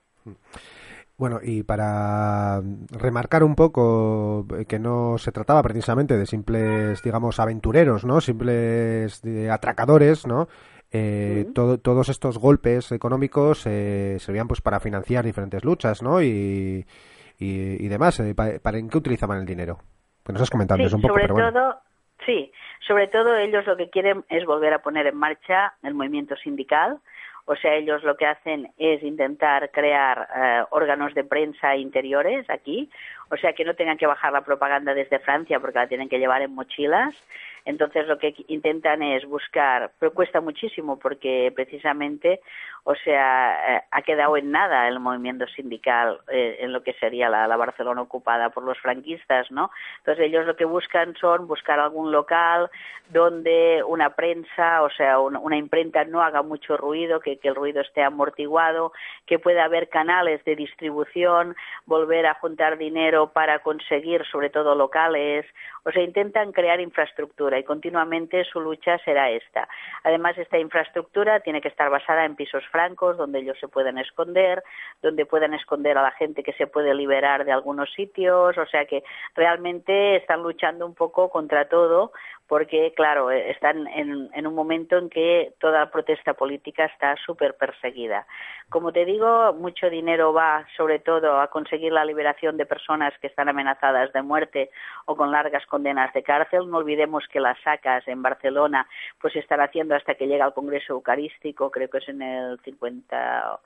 [1.17, 8.05] Bueno, y para remarcar un poco que no se trataba precisamente de simples, digamos, aventureros,
[8.05, 8.21] ¿no?
[8.21, 9.21] Simples
[9.51, 10.47] atracadores, ¿no?
[10.91, 16.21] Eh, todo, todos estos golpes económicos eh, servían pues para financiar diferentes luchas, ¿no?
[16.21, 16.85] Y,
[17.39, 18.19] y, y demás.
[18.19, 19.79] Eh, ¿Para, ¿Para en qué utilizaban el dinero?
[20.23, 21.51] Pues nos has comentado sí, eso un poco, sobre pero bueno.
[21.51, 21.75] todo,
[22.25, 22.51] sí,
[22.85, 26.99] sobre todo ellos lo que quieren es volver a poner en marcha el movimiento sindical.
[27.45, 32.89] O sea, ellos lo que hacen es intentar crear eh, órganos de prensa interiores aquí,
[33.31, 36.19] o sea, que no tengan que bajar la propaganda desde Francia porque la tienen que
[36.19, 37.15] llevar en mochilas.
[37.65, 42.41] Entonces lo que intentan es buscar, pero cuesta muchísimo porque precisamente,
[42.83, 47.29] o sea, eh, ha quedado en nada el movimiento sindical eh, en lo que sería
[47.29, 49.69] la, Barcelona ocupada por los franquistas, ¿no?
[49.99, 52.71] Entonces ellos lo que buscan son buscar algún local
[53.09, 57.55] donde una prensa, o sea, una, una imprenta no haga mucho ruido, que, que el
[57.55, 58.93] ruido esté amortiguado,
[59.27, 65.45] que pueda haber canales de distribución, volver a juntar dinero para conseguir sobre todo locales,
[65.83, 69.67] o sea, intentan crear infraestructura y continuamente su lucha será esta.
[70.03, 74.63] Además, esta infraestructura tiene que estar basada en pisos francos donde ellos se pueden esconder,
[75.01, 78.85] donde puedan esconder a la gente que se puede liberar de algunos sitios, o sea
[78.85, 79.03] que
[79.35, 82.11] realmente están luchando un poco contra todo
[82.47, 88.27] porque, claro, están en, en un momento en que toda protesta política está súper perseguida.
[88.69, 93.27] Como te digo, mucho dinero va sobre todo a conseguir la liberación de personas que
[93.27, 94.69] están amenazadas de muerte
[95.05, 96.69] o con largas condenas de cárcel.
[96.69, 98.87] No olvidemos que las sacas en Barcelona
[99.19, 103.59] pues están haciendo hasta que llega al Congreso Eucarístico, creo que es en el 50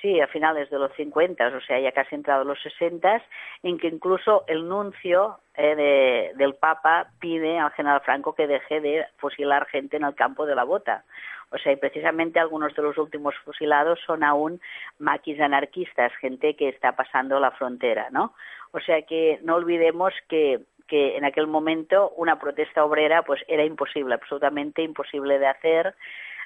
[0.00, 3.22] sí, a finales de los 50, o sea, ya casi entrado los 60,
[3.62, 8.80] en que incluso el nuncio eh, de, del Papa pide al general Franco que deje
[8.80, 11.04] de fusilar gente en el campo de la bota.
[11.50, 14.60] O sea, y precisamente algunos de los últimos fusilados son aún
[14.98, 18.34] maquis anarquistas, gente que está pasando la frontera, ¿no?
[18.72, 23.64] O sea que no olvidemos que que en aquel momento una protesta obrera pues era
[23.64, 25.94] imposible, absolutamente imposible de hacer,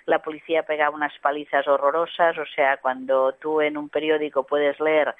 [0.04, 5.14] la policía pegaba unas palizas horrorosas, o sea, cuando tú en un periódico puedes leer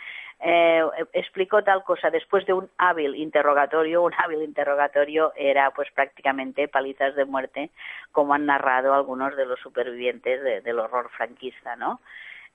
[0.45, 0.83] eh,
[1.13, 7.15] explicó tal cosa después de un hábil interrogatorio, un hábil interrogatorio era pues prácticamente palizas
[7.15, 7.71] de muerte,
[8.11, 12.01] como han narrado algunos de los supervivientes del horror franquista, ¿no?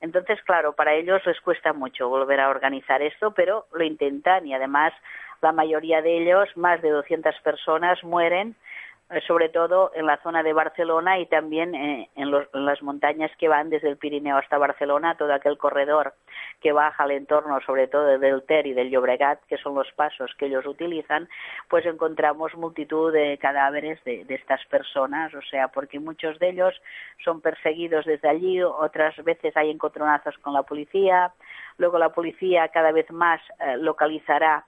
[0.01, 4.53] Entonces, claro, para ellos les cuesta mucho volver a organizar esto, pero lo intentan y
[4.53, 4.93] además
[5.41, 8.55] la mayoría de ellos, más de 200 personas, mueren
[9.09, 13.47] eh, sobre todo en la zona de Barcelona y también eh, en, las montañas que
[13.47, 16.13] van desde el Pirineo hasta Barcelona, todo aquel corredor
[16.59, 20.35] que baja al entorno, sobre todo del Ter y del Llobregat, que son los pasos
[20.37, 21.29] que ellos utilizan,
[21.69, 26.75] pues encontramos multitud de cadáveres de, de estas personas, o sea, porque muchos de ellos
[27.23, 31.31] son perseguidos desde allí, otras veces hay encontronazos con la policía,
[31.77, 34.65] luego la policía cada vez más eh, localizará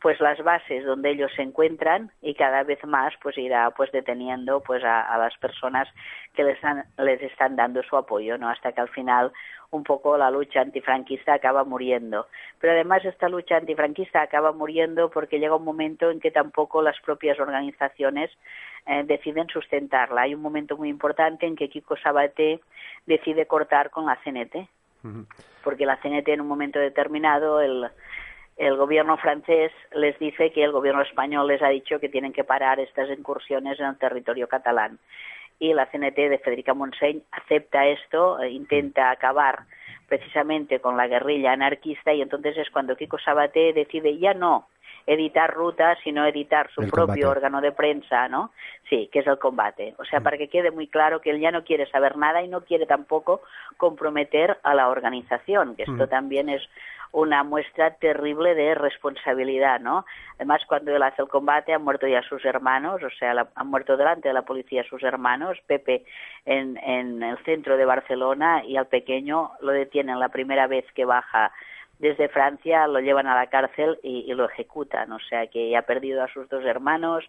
[0.00, 4.60] pues las bases donde ellos se encuentran y cada vez más pues irá pues deteniendo
[4.60, 5.88] pues a, las personas
[6.34, 6.58] que les,
[6.98, 9.32] les están dando su apoyo no hasta que al final
[9.70, 12.26] un poco la lucha antifranquista acaba muriendo.
[12.58, 16.98] Pero además esta lucha antifranquista acaba muriendo porque llega un momento en que tampoco las
[17.00, 18.30] propias organizaciones
[18.86, 20.22] eh, deciden sustentarla.
[20.22, 22.60] Hay un momento muy importante en que Kiko Sabaté
[23.04, 24.68] decide cortar con la CNT
[25.62, 27.88] porque la CNT en un momento determinado el
[28.58, 32.44] el gobierno francés les dice que el gobierno español les ha dicho que tienen que
[32.44, 34.98] parar estas incursiones en el territorio catalán.
[35.60, 39.60] Y la CNT de Federica Montseny acepta esto, e intenta acabar
[40.08, 44.66] precisamente con la guerrilla anarquista y entonces es cuando Kiko Sabaté decide ya no
[45.08, 48.52] editar rutas, sino editar su propio órgano de prensa, ¿no?
[48.90, 49.94] Sí, que es el combate.
[49.98, 50.22] O sea, mm.
[50.22, 52.84] para que quede muy claro que él ya no quiere saber nada y no quiere
[52.84, 53.40] tampoco
[53.78, 56.08] comprometer a la organización, que esto mm.
[56.08, 56.62] también es
[57.12, 60.04] una muestra terrible de responsabilidad, ¿no?
[60.36, 63.96] Además, cuando él hace el combate han muerto ya sus hermanos, o sea, han muerto
[63.96, 66.04] delante de la policía sus hermanos, Pepe
[66.44, 71.06] en, en el centro de Barcelona y al pequeño lo detienen la primera vez que
[71.06, 71.50] baja
[71.98, 75.82] desde Francia, lo llevan a la cárcel y, lo ejecutan, o sea que ya ha
[75.82, 77.24] perdido a sus dos hermanos,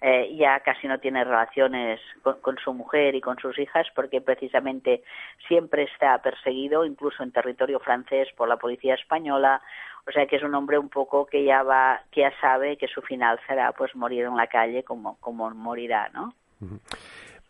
[0.00, 5.02] eh, ya casi no tiene relaciones con, su mujer y con sus hijas porque precisamente
[5.48, 9.62] siempre está perseguido, incluso en territorio francés, por la policía española.
[10.06, 12.88] O sea que es un hombre un poco que ya va, que ya sabe que
[12.88, 16.34] su final será pues morir en la calle como, como morirá, ¿no?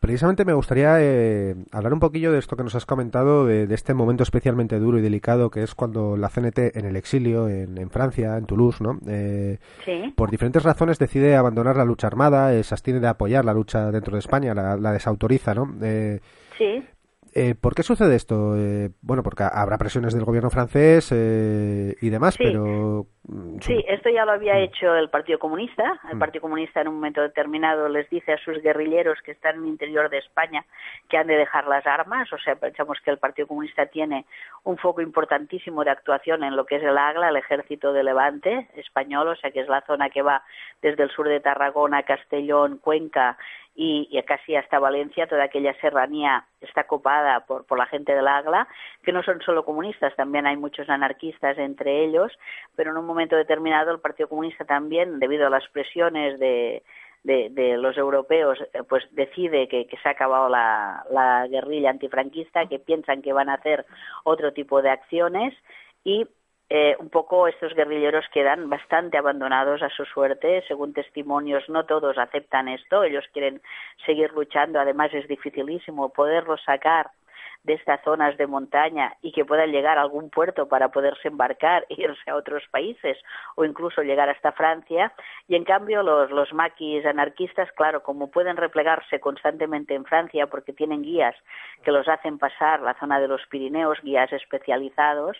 [0.05, 3.95] Precisamente me gustaría eh, hablar un poquillo de esto que nos has comentado, de, este
[3.95, 8.37] momento especialmente duro y delicado que es cuando la CNT en el exilio, en, Francia,
[8.37, 8.99] en Toulouse, ¿no?
[9.09, 9.57] Eh,
[10.15, 13.91] por diferentes razones decide abandonar la lucha armada, eh, se abstiene de apoyar la lucha
[13.91, 15.75] dentro de España, la, la desautoriza, ¿no?
[16.59, 16.85] sí.
[17.37, 18.57] Eh, ¿Por qué sucede esto?
[18.57, 23.07] Eh, bueno, porque habrá presiones del gobierno francés eh, y demás, pero...
[23.27, 24.63] Mm, sí, esto ya lo había mm.
[24.63, 26.01] hecho el Partido Comunista.
[26.09, 26.19] El mm.
[26.21, 29.71] Partido Comunista en un momento determinado les dice a sus guerrilleros que están en el
[29.71, 30.65] interior de España
[31.09, 32.33] que han de dejar las armas.
[32.33, 34.27] O sea, pensamos que el Partido Comunista tiene
[34.63, 38.69] un foco importantísimo de actuación en lo que es el AGLA, el Ejército de Levante
[38.77, 40.45] español, o sea, que es la zona que va
[40.83, 43.37] desde el sur de Tarragona, Castellón, Cuenca
[43.77, 48.69] y, casi hasta Valencia, toda aquella serranía está copada por, por la gente del AGLA,
[49.03, 52.33] que no son solo comunistas, también hay muchos anarquistas entre ellos,
[52.77, 56.83] pero en un momento determinado el Partido Comunista también, debido a las presiones de,
[57.25, 63.33] los europeos, eh, pues decide que, se ha acabado la, guerrilla antifranquista, que piensan que
[63.33, 63.87] van a hacer
[64.23, 65.55] otro tipo de acciones
[66.05, 66.27] y
[66.77, 70.65] eh, un poco estos guerrilleros quedan bastante abandonados a su suerte.
[70.67, 73.05] Según testimonios, no todos aceptan esto.
[73.05, 73.63] Ellos quieren
[74.05, 74.81] seguir luchando.
[74.81, 77.11] Además, es dificilísimo poderlos sacar
[77.65, 81.87] de estas zonas de montaña y que puedan llegar a algún puerto para poderse embarcar
[81.89, 83.19] e irse a otros países
[83.57, 85.13] o incluso llegar hasta Francia.
[85.49, 90.73] Y en cambio los, los maquis anarquistas, claro, como pueden replegarse constantemente en Francia porque
[90.73, 91.35] tienen guías
[91.83, 95.37] que los hacen pasar la zona de los Pirineos, guías especializados,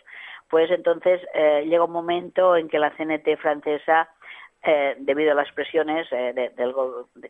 [0.49, 4.09] pues entonces eh, llega un momento en que la CNT francesa
[4.65, 6.73] eh, debido a las presiones, eh, del,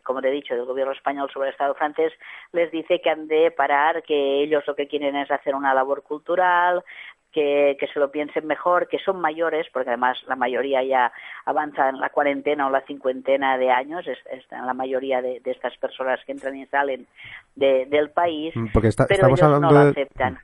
[0.02, 2.12] como te he dicho, del gobierno español sobre el Estado francés,
[2.52, 6.02] les dice que han de parar, que ellos lo que quieren es hacer una labor
[6.02, 6.82] cultural,
[7.36, 11.12] que, se lo piensen mejor, que son mayores, porque además la mayoría ya
[11.44, 14.18] avanza en la cuarentena o la cincuentena de años, es,
[14.50, 17.06] la mayoría de, estas personas que entran y salen
[17.54, 18.68] del país, mm,
[19.06, 20.38] pero ellos no lo aceptan.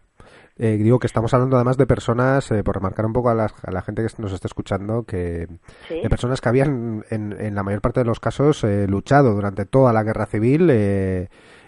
[0.58, 3.82] Eh, digo que estamos hablando además de personas, eh, por remarcar un poco a, la
[3.82, 5.48] gente que nos está escuchando, que
[5.88, 9.92] de personas que habían en, la mayor parte de los casos eh, luchado durante toda
[9.92, 10.70] la guerra civil.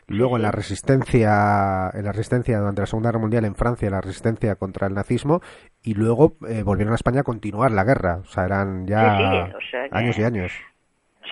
[0.07, 4.03] Luego en la resistencia, en la resistencia durante la Segunda Guerra Mundial en Francia, la
[4.03, 5.41] resistencia contra el nazismo,
[5.83, 8.19] y luego volvieron a España a continuar la guerra.
[8.19, 9.49] O sea, eran ya
[9.93, 10.53] años y años.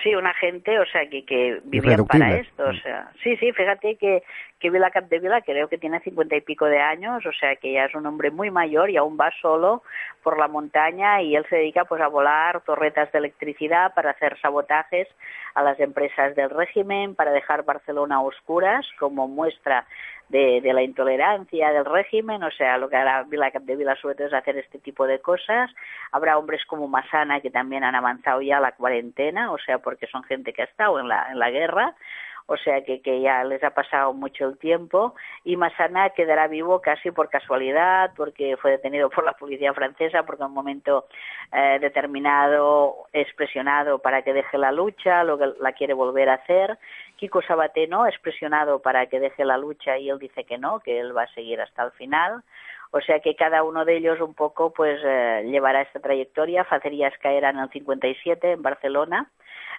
[0.03, 3.95] Sí, una gente, o sea, que, que vivían para esto, o sea, sí, sí, fíjate
[3.95, 4.21] que,
[4.59, 7.85] que Vila Capdevila creo que tiene cincuenta y pico de años, o sea, que ya
[7.85, 9.81] es un hombre muy mayor y aún va solo
[10.21, 14.37] por la montaña y él se dedica pues a volar torretas de electricidad para hacer
[14.41, 15.07] sabotajes
[15.55, 19.85] a las empresas del régimen, para dejar Barcelona a oscuras como muestra
[20.29, 24.27] de, de, la intolerancia del régimen, o sea, lo que hará Vila Capdevila sobre todo
[24.27, 25.69] es hacer este tipo de cosas.
[26.11, 30.23] Habrá hombres como Masana que también han avanzado ya la cuarentena, o sea, porque son
[30.23, 31.95] gente que ha estado en la, en la guerra,
[32.45, 36.81] o sea que, que ya les ha pasado mucho el tiempo y Masana quedará vivo
[36.81, 41.07] casi por casualidad, porque fue detenido por la policía francesa, porque en un momento
[41.51, 46.35] eh, determinado es presionado para que deje la lucha, lo que la quiere volver a
[46.35, 46.77] hacer.
[47.15, 50.79] Kiko Sabaté no, es presionado para que deje la lucha y él dice que no,
[50.79, 52.43] que él va a seguir hasta el final.
[52.91, 56.63] O sea que cada uno de ellos un poco pues eh, llevará esta trayectoria.
[56.63, 59.31] Facerías caerá en el 57 en Barcelona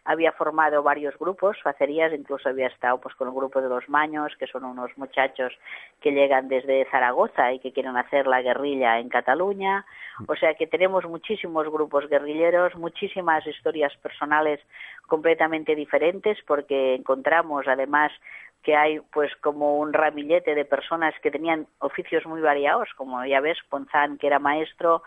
[0.05, 4.33] había formado varios grupos, facerías, incluso había estado pues con el grupo de los Maños,
[4.39, 5.53] que son unos muchachos
[6.01, 9.87] que llegan desde Zaragoza y que quieren hacer la guerrilla en Cataluña.
[10.29, 14.61] O sea que tenemos muchísimos grupos guerrilleros, muchísimas historias personales
[15.07, 18.13] completamente diferentes, porque encontramos además
[18.65, 23.41] que hay pues como un ramillete de personas que tenían oficios muy variados, como ya
[23.41, 25.03] ves, Ponzán que era maestro,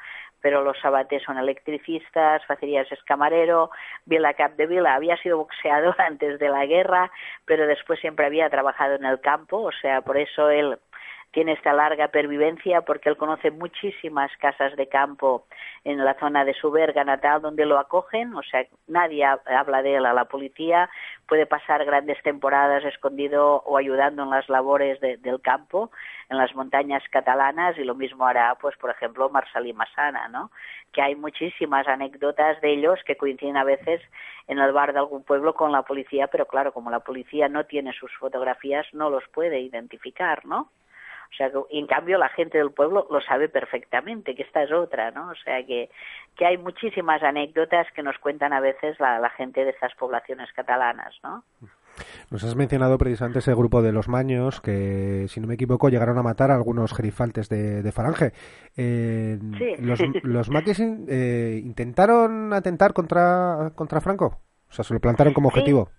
[0.47, 3.69] pero los sabates son electricistas, Facerías es camarero,
[4.05, 4.33] Vila
[4.65, 7.11] Vila había sido boxeador antes de la guerra,
[7.43, 10.79] pero después siempre había trabajado en el campo, o sea, por eso él
[11.31, 15.45] tiene esta larga pervivencia porque él conoce muchísimas casas de campo
[15.83, 19.95] en la zona de su verga natal donde lo acogen, o sea, nadie habla de
[19.95, 20.89] él a la policía,
[21.27, 25.91] puede pasar grandes temporadas escondido o ayudando en las labores del campo
[26.29, 30.51] en las montañas catalanas y lo mismo hará, pues, por ejemplo, Marsalí Massana, ¿no?
[30.91, 34.01] Que hay muchísimas anécdotas de ellos que coinciden a veces
[34.47, 37.65] en el bar de algún pueblo con la policía, pero claro, como la policía no
[37.65, 40.69] tiene sus fotografías, no los puede identificar, ¿no?
[41.31, 44.71] O sea, que, en cambio la gente del pueblo lo sabe perfectamente, que esta es
[44.71, 45.29] otra, ¿no?
[45.29, 45.89] O sea, que,
[46.35, 50.51] que hay muchísimas anécdotas que nos cuentan a veces la, la gente de estas poblaciones
[50.53, 51.43] catalanas, ¿no?
[52.29, 56.17] Nos has mencionado precisamente ese grupo de los maños que, si no me equivoco, llegaron
[56.17, 58.33] a matar a algunos gerifaltes de, Falange.
[58.75, 59.39] Eh,
[59.79, 64.39] ¿Los, los maquis eh, intentaron atentar contra, contra Franco?
[64.69, 65.89] O sea, se lo plantaron como objetivo.
[65.89, 65.97] Sí,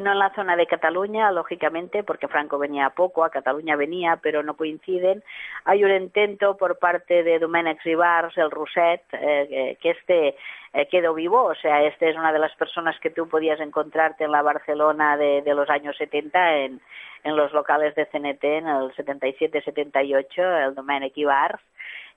[0.00, 4.42] no en la zona de Cataluña, lógicamente, porque Franco venía poco, a Cataluña venía, pero
[4.42, 5.22] no coinciden.
[5.64, 10.36] Hay un intento por parte de Domènec Ribars, el Roset, eh, que este
[10.72, 14.24] eh, quedó vivo, o sea, este es una de las personas que tú podías encontrarte
[14.24, 16.80] en la Barcelona de, de los años 70 en,
[17.24, 21.60] en los locales de CNT en el 77-78, el Domènec Ibars,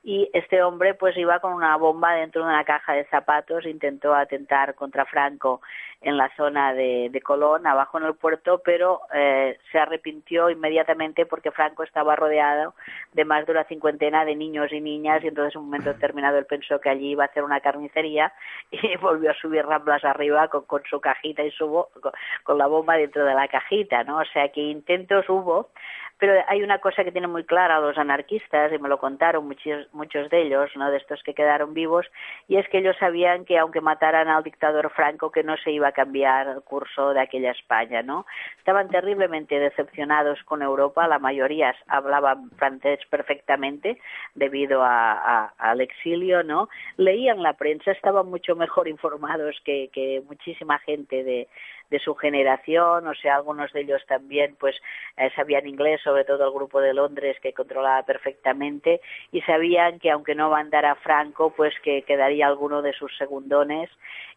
[0.01, 4.15] y este hombre pues iba con una bomba dentro de una caja de zapatos, intentó
[4.15, 5.61] atentar contra Franco
[6.01, 11.25] en la zona de, de Colón, abajo en el puerto, pero eh, se arrepintió inmediatamente
[11.25, 12.73] porque Franco estaba rodeado
[13.11, 16.37] de más de una cincuentena de niños y niñas y entonces en un momento determinado
[16.37, 18.31] él pensó que allí iba a hacer una carnicería
[18.71, 21.69] y volvió a subir ramblas arriba con, con su cajita y su
[22.01, 24.19] con, con la bomba dentro de la cajita, ¿no?
[24.19, 25.71] O sea que intentos hubo,
[26.19, 29.87] pero hay una cosa que tienen muy clara los anarquistas, y me lo contaron muchos,
[29.93, 30.91] muchos de ellos, ¿no?
[30.91, 32.05] de estos que quedaron vivos,
[32.47, 35.87] y es que ellos sabían que aunque mataran al dictador Franco, que no se iba
[35.87, 38.01] a cambiar el curso de aquella España.
[38.01, 38.25] ¿no?
[38.57, 43.99] Estaban terriblemente decepcionados con Europa, la mayoría hablaban francés perfectamente
[44.35, 46.67] debido a, a, al exilio, ¿no?
[46.97, 51.47] leían la prensa, estaban mucho mejor informados que, que muchísima gente de,
[51.89, 54.75] de su generación, o sea, algunos de ellos también pues
[55.17, 60.11] eh, sabían inglés, sobre todo el grupo de Londres que controlaba perfectamente y sabían que
[60.11, 63.89] aunque no mandara Franco, pues que quedaría alguno de sus segundones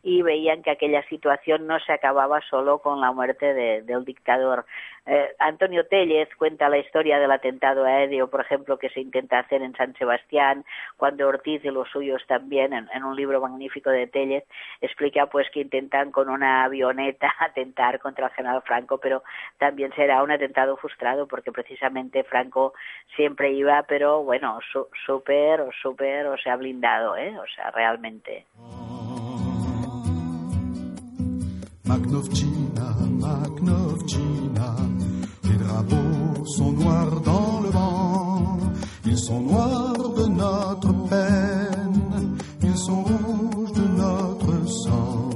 [0.03, 4.65] y veían que aquella situación no se acababa solo con la muerte de, del dictador.
[5.07, 9.63] Eh, Antonio Tellez cuenta la historia del atentado aéreo, por ejemplo, que se intenta hacer
[9.63, 10.65] en San Sebastián,
[10.97, 14.45] cuando Ortiz y los suyos también, en, en un libro magnífico de Tellez,
[14.81, 19.23] explica pues que intentan con una avioneta atentar contra el general Franco, pero
[19.59, 22.75] también será un atentado frustrado porque precisamente Franco
[23.17, 24.59] siempre iba, pero bueno,
[25.05, 27.37] súper, súper, o sea, blindado, ¿eh?
[27.39, 28.47] O sea, realmente.
[31.85, 34.77] Magnovcina, Magnovcina,
[35.45, 38.59] les drapeaux sont noirs dans le vent,
[39.05, 45.31] ils sont noirs de notre peine, ils sont rouges de notre sang,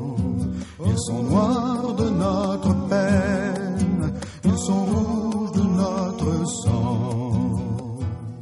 [0.86, 1.85] ils sont noirs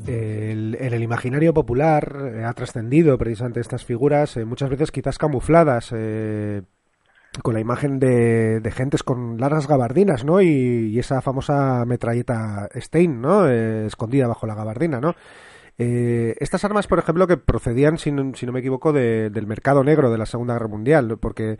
[0.07, 5.19] El, en el imaginario popular eh, ha trascendido precisamente estas figuras, eh, muchas veces quizás
[5.19, 6.63] camufladas, eh,
[7.43, 10.41] con la imagen de, de gentes con largas gabardinas, ¿no?
[10.41, 13.49] Y, esa famosa metralleta Stein, ¿no?
[13.49, 15.15] Escondida bajo la gabardina, ¿no?
[15.77, 20.27] Estas armas, por ejemplo, que procedían, si no me equivoco, del mercado negro de la
[20.27, 21.59] Segunda Guerra Mundial, porque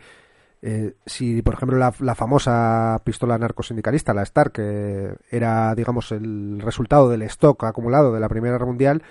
[0.61, 6.59] eh, si, por ejemplo, la, la, famosa pistola narcosindicalista, la Stark, que era, digamos, el
[6.61, 9.03] resultado del stock acumulado de la Primera Guerra Mundial,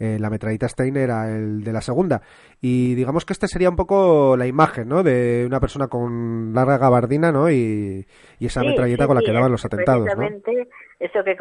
[0.00, 2.22] eh, la metralleta Stein era el de la segunda.
[2.58, 5.02] Y digamos que este sería un poco la imagen, ¿no?
[5.02, 7.50] De una persona con larga gabardina, ¿no?
[7.50, 8.06] Y,
[8.38, 10.26] esa metralleta con la que daban los atentados, ¿no?
[11.00, 11.34] Esto que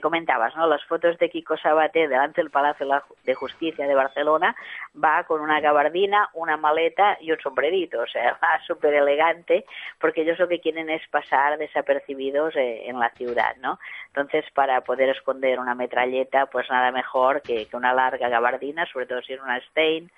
[0.00, 0.66] comentabas, ¿no?
[0.66, 2.84] Las fotos de Kiko Sabaté delante del Palacio
[3.22, 4.56] de Justicia de Barcelona
[4.92, 9.64] va con una gabardina, una maleta y un sombrerito, o sea, va súper elegante
[10.00, 13.78] porque ellos lo que quieren es pasar desapercibidos eh, en la ciudad, ¿no?
[14.08, 19.06] Entonces, para poder esconder una metralleta, pues nada mejor que, que una larga gabardina, sobre
[19.06, 20.10] todo si es una Stein,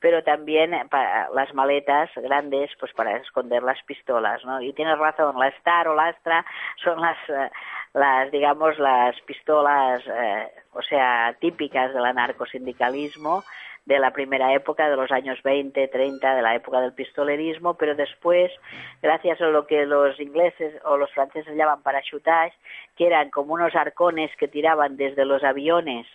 [0.00, 5.38] pero también para las maletas grandes pues para esconder las pistolas no y tienes razón
[5.38, 6.44] la Star o la Astra
[6.82, 7.50] son las eh,
[7.94, 13.42] las digamos las pistolas eh, o sea típicas del anarcosindicalismo
[13.88, 17.94] de la primera época, de los años 20, 30, de la época del pistolerismo, pero
[17.94, 18.52] después,
[19.00, 22.52] gracias a lo que los ingleses o los franceses llaman parachutage,
[22.96, 26.06] que eran como unos arcones que tiraban desde los aviones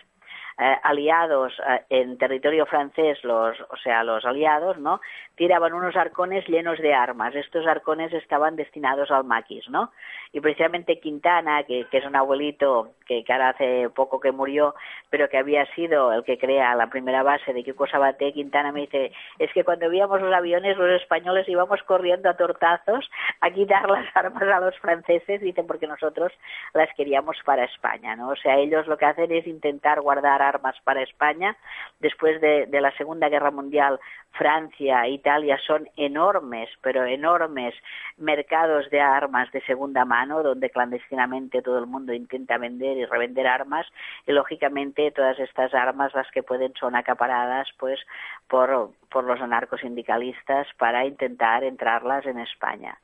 [0.58, 5.00] eh, aliados eh, en territorio francés, los, o sea, los aliados, ¿no?
[5.34, 7.34] Tiraban unos arcones llenos de armas.
[7.34, 9.90] Estos arcones estaban destinados al maquis, ¿no?
[10.32, 14.74] Y precisamente Quintana, que, es un abuelito que, que, ahora hace poco que murió,
[15.10, 18.82] pero que había sido el que crea la primera base de Kiko Sabaté, Quintana me
[18.82, 23.88] dice, es que cuando veíamos los aviones, los españoles íbamos corriendo a tortazos a quitar
[23.90, 26.32] las armas a los franceses, dicen, porque nosotros
[26.72, 28.28] las queríamos para España, ¿no?
[28.28, 31.56] O sea, ellos lo que hacen es intentar guardar armas para España.
[32.00, 33.98] Después de, la Segunda Guerra Mundial,
[34.32, 37.74] Francia e Italia son enormes, pero enormes
[38.16, 43.46] mercados de armas de segunda mano, donde clandestinamente todo el mundo intenta vender y revender
[43.46, 43.86] armas,
[44.26, 48.00] y lógicamente todas estas armas las que pueden son acaparadas pues
[48.48, 52.98] por, por los anarcosindicalistas para intentar entrarlas en España.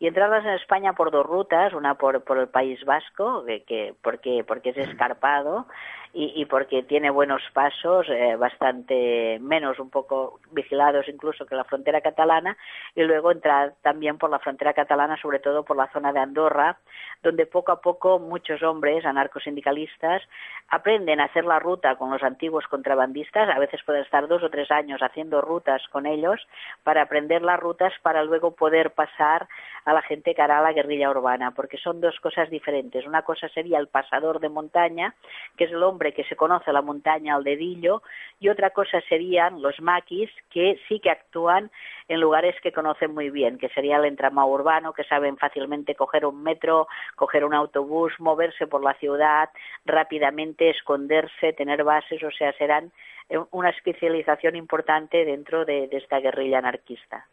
[0.00, 3.94] Y entrarlas en España por dos rutas, una por, por el País Vasco, que, que
[4.00, 5.66] porque, porque es escarpado,
[6.12, 12.00] y, porque tiene buenos pasos, eh, bastante menos, un poco vigilados incluso que la frontera
[12.00, 12.56] catalana,
[12.94, 16.78] y luego entrar también por la frontera catalana, sobre todo por la zona de Andorra,
[17.22, 20.22] donde poco a poco muchos hombres anarcosindicalistas
[20.68, 24.50] aprenden a hacer la ruta con los antiguos contrabandistas, a veces pueden estar dos o
[24.50, 26.46] tres años haciendo rutas con ellos
[26.84, 29.48] para aprender las rutas para luego poder pasar
[29.84, 33.06] a la gente que hará la guerrilla urbana, porque son dos cosas diferentes.
[33.06, 35.14] Una cosa sería el pasador de montaña,
[35.56, 38.02] que es el hombre que se conoce la montaña al dedillo,
[38.40, 41.70] y otra cosa serían los maquis, que sí que actúan
[42.08, 46.24] en lugares que conocen muy bien, que sería el entramado urbano, que saben fácilmente coger
[46.24, 49.50] un metro, coger un autobús, moverse por la ciudad,
[49.84, 52.92] rápidamente esconderse, tener bases, o sea, serán
[53.28, 57.26] eh, una especialización importante dentro de, esta guerrilla anarquista.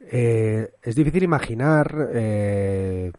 [0.00, 3.12] Eh, es difícil imaginar eh,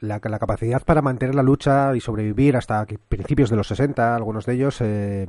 [0.00, 4.54] la, capacidad para mantener la lucha y sobrevivir hasta principios de los 60, algunos de
[4.54, 5.28] ellos, eh,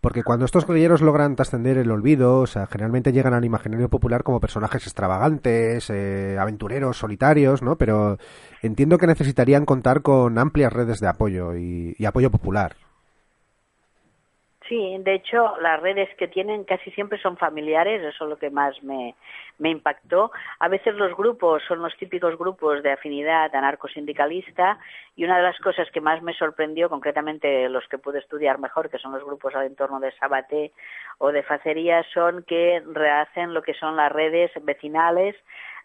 [0.00, 4.24] porque cuando estos guerrilleros logran trascender el olvido, o sea, generalmente llegan al imaginario popular
[4.24, 7.76] como personajes extravagantes, eh, aventureros, solitarios, ¿no?
[7.76, 8.18] Pero
[8.62, 12.76] entiendo que necesitarían contar con amplias redes de apoyo y apoyo popular.
[14.72, 18.48] Sí, de hecho, las redes que tienen casi siempre son familiares, eso es lo que
[18.48, 19.14] más me,
[19.58, 20.32] impactó.
[20.60, 24.78] A veces los grupos son los típicos grupos de afinidad anarcosindicalista
[25.14, 28.88] y una de las cosas que más me sorprendió, concretamente los que pude estudiar mejor,
[28.88, 30.72] que son los grupos al entorno de Sabaté
[31.18, 35.36] o de Facería, son que rehacen lo que son las redes vecinales,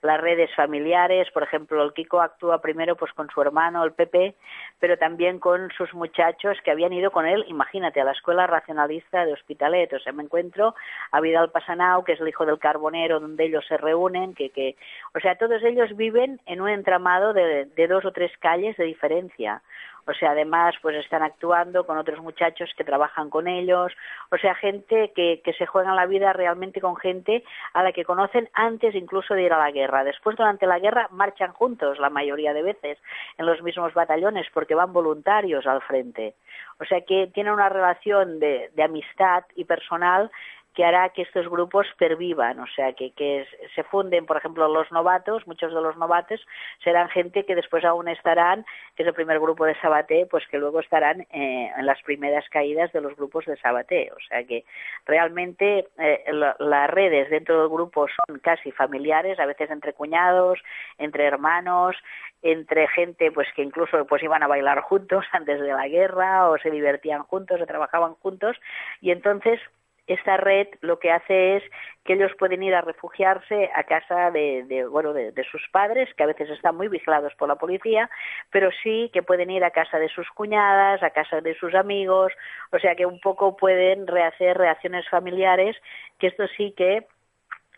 [0.02, 4.36] las redes familiares, por ejemplo, el Kiko actúa primero pues con su hermano, el Pepe,
[4.80, 9.26] pero también con sus muchachos que habían ido con él, imagínate, a la escuela racionalista
[9.26, 10.76] de Hospitalet, o sea, me encuentro
[11.12, 14.76] a Vidal Pasanau, que es el hijo del carbonero, donde ellos se reúnen, que, que
[15.16, 18.86] o sea, todos ellos viven en un entramado de, de dos o tres calles de
[18.86, 19.62] diferencia.
[20.08, 23.92] O sea, además, pues están actuando con otros muchachos que trabajan con ellos.
[24.32, 27.44] O sea, gente que, que se juega la vida realmente con gente
[27.74, 30.04] a la que conocen antes incluso de ir a la guerra.
[30.04, 32.98] Después, durante la guerra, marchan juntos la mayoría de veces
[33.38, 36.36] en los mismos batallones porque van voluntarios al frente.
[36.80, 40.32] O sea que tienen una relación de, de amistad y personal
[40.78, 44.92] que hará que estos grupos pervivan, o sea, que, que se funden, por ejemplo, los
[44.92, 46.40] novatos, muchos de los novatos
[46.84, 48.64] serán gente que después aún estarán,
[48.96, 52.48] que es el primer grupo de Sabaté, pues que luego estarán eh, en las primeras
[52.50, 54.66] caídas de los grupos de Sabaté, o sea que
[55.08, 56.24] realmente eh,
[56.60, 60.60] las redes dentro del grupo son casi familiares, a veces entre cuñados,
[61.00, 61.96] entre hermanos,
[62.44, 66.60] entre gente pues que incluso pues iban a bailar juntos antes de la guerra o
[66.60, 68.56] se divertían juntos o trabajaban juntos
[69.02, 69.60] y entonces
[70.08, 71.64] esta red lo que hace es
[72.04, 76.28] que ellos pueden ir a refugiarse a casa de, bueno de, sus padres que a
[76.28, 78.10] veces están muy vigilados por la policía
[78.50, 82.32] pero sí que pueden ir a casa de sus cuñadas a casa de sus amigos.
[82.72, 85.76] O sea que un poco pueden rehacer reacciones familiares
[86.20, 87.06] que esto sí que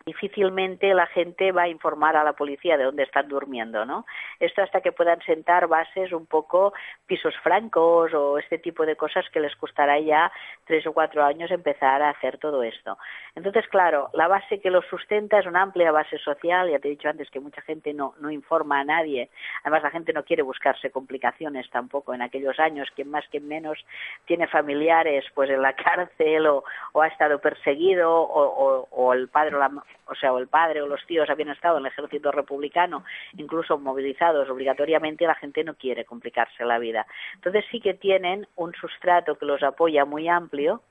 [0.06, 4.06] difícilmente la gente va a informar a la policía de dónde están durmiendo, ¿no?
[4.38, 6.72] Esto hasta que puedan sentar bases un poco
[7.06, 10.32] pisos francos o este tipo de cosas que les costará ya
[10.64, 12.98] tres o cuatro años empezar a hacer todo esto.
[13.34, 16.92] Entonces, claro, la base que lo sustenta es una amplia base social, ya te he
[16.92, 19.28] dicho antes que mucha gente no, no informa a nadie,
[19.62, 23.78] además la gente no quiere buscarse complicaciones tampoco en aquellos años, quien más, quien menos
[24.24, 26.64] tiene familiares pues en la cárcel o,
[27.00, 29.70] ha estado perseguido o, o el padre o la,
[30.06, 33.04] o sea, o el padre o los tíos habían estado en el ejército republicano,
[33.36, 37.06] incluso movilizados obligatoriamente, la gente no quiere complicarse la vida.
[37.34, 40.82] Entonces sí que tienen un sustrato que los apoya muy amplio,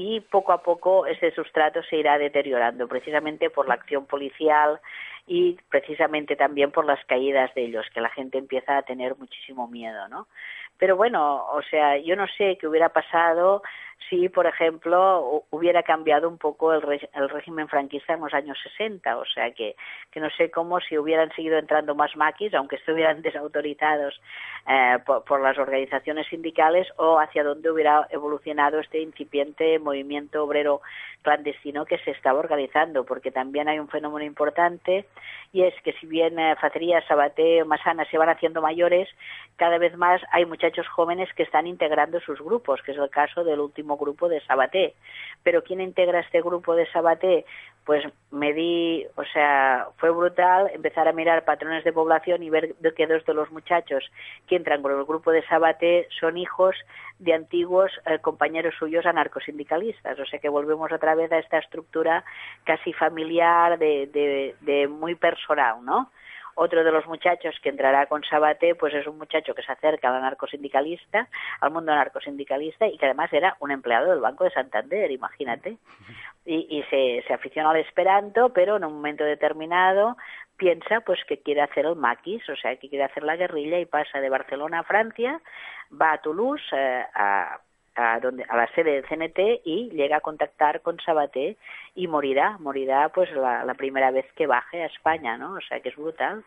[0.00, 4.78] y poco a poco ese sustrato se irá deteriorando, precisamente por la acción policial
[5.26, 9.66] y precisamente también por las caídas de ellos, que la gente empieza a tener muchísimo
[9.66, 10.28] miedo, ¿no?
[10.78, 13.62] Pero bueno, o sea, yo no sé qué hubiera pasado
[14.08, 16.82] si, por ejemplo, hubiera cambiado un poco el,
[17.28, 19.18] régimen franquista en los años 60.
[19.18, 19.76] O sea, que,
[20.10, 24.20] que no sé cómo si hubieran seguido entrando más maquis, aunque estuvieran desautorizados
[24.66, 30.80] eh, por, las organizaciones sindicales, o hacia dónde hubiera evolucionado este incipiente movimiento obrero
[31.22, 35.06] clandestino que se estaba organizando, porque también hay un fenómeno importante
[35.52, 39.08] y es que si bien eh, Facería, Sabaté Masana se van haciendo mayores,
[39.56, 43.44] cada vez más hay muchachos jóvenes que están integrando sus grupos, que es el caso
[43.44, 44.94] del último grupo de Sabaté.
[45.42, 47.44] Pero ¿quién integra este grupo de Sabaté?
[47.84, 52.74] Pues me di, o sea, fue brutal empezar a mirar patrones de población y ver
[52.94, 54.04] que dos de los muchachos
[54.46, 56.76] que entran con el grupo de Sabaté son hijos
[57.18, 60.18] de antiguos eh, compañeros suyos anarcosindicalistas.
[60.18, 62.24] O sea que volvemos otra vez a esta estructura
[62.64, 66.10] casi familiar de, de, de muy personal, ¿no?
[66.60, 70.08] Otro de los muchachos que entrará con Sabate, pues es un muchacho que se acerca
[70.08, 71.28] al anarcosindicalista,
[71.60, 75.78] al mundo anarcosindicalista y que además era un empleado del Banco de Santander, imagínate.
[76.44, 80.16] Y, se, se aficiona al esperanto, pero en un momento determinado
[80.56, 83.86] piensa pues que quiere hacer el maquis, o sea, que quiere hacer la guerrilla y
[83.86, 85.40] pasa de Barcelona a Francia,
[85.92, 87.60] va a Toulouse eh, a,
[87.98, 91.56] a, donde, a la sede del CNT y llega a contactar con Sabaté
[91.94, 95.54] y morirá, morirá pues la, la primera vez que baje a España, ¿no?
[95.54, 96.44] O sea que es brutal.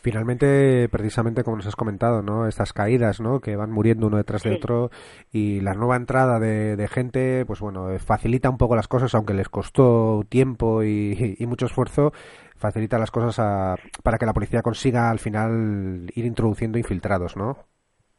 [0.00, 2.48] Finalmente, precisamente como nos has comentado, ¿no?
[2.48, 3.40] Estas caídas, ¿no?
[3.40, 4.90] Que van muriendo uno detrás de otro
[5.30, 9.32] y la nueva entrada de, de, gente, pues bueno, facilita un poco las cosas, aunque
[9.32, 12.12] les costó tiempo y, y mucho esfuerzo,
[12.56, 17.71] facilita las cosas a, para que la policía consiga al final ir introduciendo infiltrados, ¿no?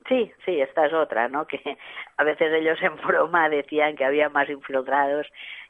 [0.08, 1.48] Sí, sí, esta es otra, ¿no?
[1.48, 1.78] Que
[2.18, 5.28] a veces ellos en broma decían que había más infiltrados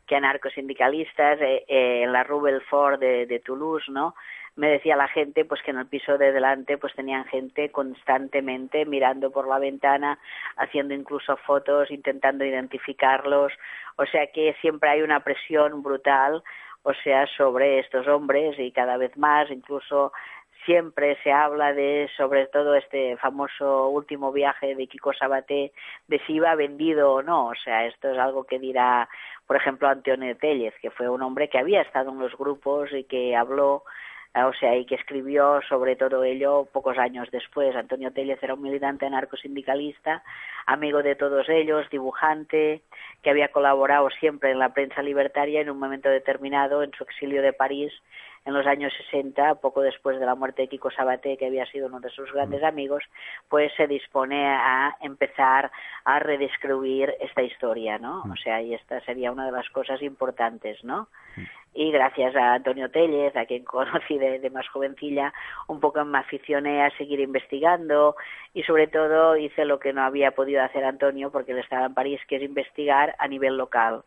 [0.08, 4.16] que anarcosindicalistas eh, eh, en la Rue Belfort de, de Toulouse, ¿no?
[4.56, 8.86] me decía la gente pues que en el piso de delante pues tenían gente constantemente
[8.86, 10.20] mirando por la ventana,
[10.58, 13.52] haciendo incluso fotos, intentando identificarlos,
[13.96, 16.44] o sea que siempre hay una presión brutal,
[16.84, 20.12] o sea, sobre estos hombres y cada vez más, incluso
[20.66, 25.72] siempre se habla de, sobre todo, este famoso último viaje de Kiko Sabaté,
[26.08, 27.48] de si iba vendido o no.
[27.48, 29.10] O sea, esto es algo que dirá,
[29.48, 33.04] por ejemplo, Antonio Tellez, que fue un hombre que había estado en los grupos y
[33.06, 33.84] que habló
[34.36, 37.76] o sea, y que escribió sobre todo ello pocos años después.
[37.76, 40.24] Antonio Tellez era un militante anarcosindicalista,
[40.66, 42.82] amigo de todos ellos, dibujante,
[43.22, 47.44] que había colaborado siempre en la prensa libertaria en un momento determinado en su exilio
[47.44, 47.94] de París
[48.46, 51.88] en los años 60, poco después de la muerte de Kiko Sabaté, que había sido
[51.88, 53.04] uno de sus grandes amigos,
[53.50, 55.72] pues se dispone a empezar
[56.04, 58.24] a redescribir esta historia, ¿no?
[58.24, 61.08] O sea, y esta sería una de las cosas importantes, ¿no?
[61.76, 65.34] Y gracias a Antonio Tellez, a quien conocí de, más jovencilla,
[65.68, 68.16] un poco me aficioné a seguir investigando
[68.54, 71.94] y sobre todo hice lo que no había podido hacer Antonio porque él estaba en
[71.94, 74.04] París, que es investigar a nivel local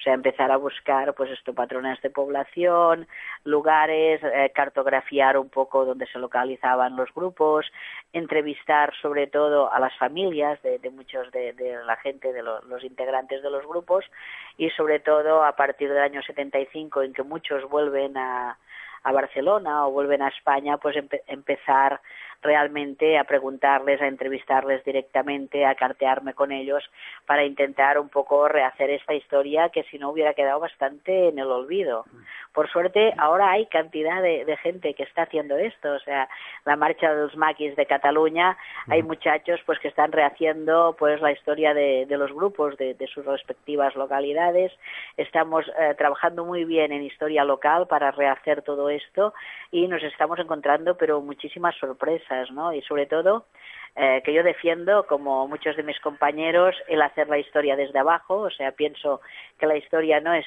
[0.00, 3.06] O sea, empezar a buscar, pues, estos patrones de población,
[3.44, 7.70] lugares, eh, cartografiar un poco dónde se localizaban los grupos,
[8.14, 13.50] entrevistar sobre todo a las familias de, muchos de, la gente, de los integrantes de
[13.50, 14.06] los grupos
[14.56, 18.56] y sobre todo a partir del año 75 en que muchos vuelven a,
[19.02, 20.96] a Barcelona o vuelven a España, pues
[21.26, 22.00] empezar
[22.42, 26.82] realmente a preguntarles, a entrevistarles directamente, a cartearme con ellos
[27.26, 31.48] para intentar un poco rehacer esta historia que si no hubiera quedado bastante en el
[31.48, 32.04] olvido.
[32.52, 36.28] Por suerte, ahora hay cantidad de, gente que está haciendo esto, o sea,
[36.64, 38.56] la marcha de los maquis de Cataluña,
[38.88, 43.94] hay muchachos pues que están rehaciendo pues la historia de, los grupos de, sus respectivas
[43.94, 44.72] localidades.
[45.16, 49.32] Estamos eh, trabajando muy bien en historia local para rehacer todo esto
[49.70, 52.72] y nos estamos encontrando pero muchísimas sorpresas, ¿no?
[52.72, 53.46] Y sobre todo
[53.96, 58.36] eh, que yo defiendo, como muchos de mis compañeros, el hacer la historia desde abajo,
[58.36, 59.20] o sea, pienso
[59.58, 60.46] que la historia no es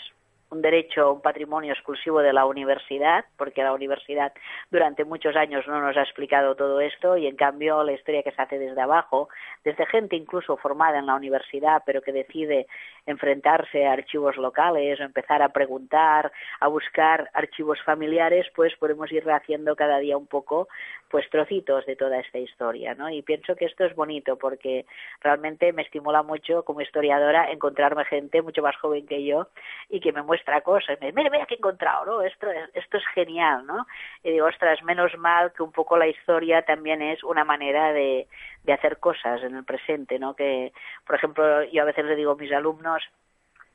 [0.54, 4.32] un derecho, un patrimonio exclusivo de la universidad, porque la universidad
[4.72, 8.32] durante muchos años no nos ha explicado todo esto y en cambio la historia que
[8.32, 9.30] se hace desde abajo,
[9.64, 12.68] desde gente incluso formada en la universidad, pero que decide
[13.06, 19.26] enfrentarse a archivos locales o empezar a preguntar, a buscar archivos familiares, pues podemos ir
[19.26, 20.68] rehaciendo cada día un poco
[21.10, 23.08] pues trocitos de toda esta historia, ¿no?
[23.08, 24.88] Y pienso que esto es bonito porque
[25.22, 29.48] realmente me estimula mucho como historiadora encontrarme gente mucho más joven que yo
[29.90, 32.22] y que me muestra cosas, me dice, mira, mira qué he encontrado, ¿no?
[32.22, 33.86] Esto, esto es genial, ¿no?
[34.24, 38.28] Y digo, ostras, menos mal que un poco la historia también es una manera de,
[38.64, 40.36] de hacer cosas en el presente, ¿no?
[40.36, 40.74] Que,
[41.06, 43.04] por ejemplo, yo a veces le digo a mis alumnos,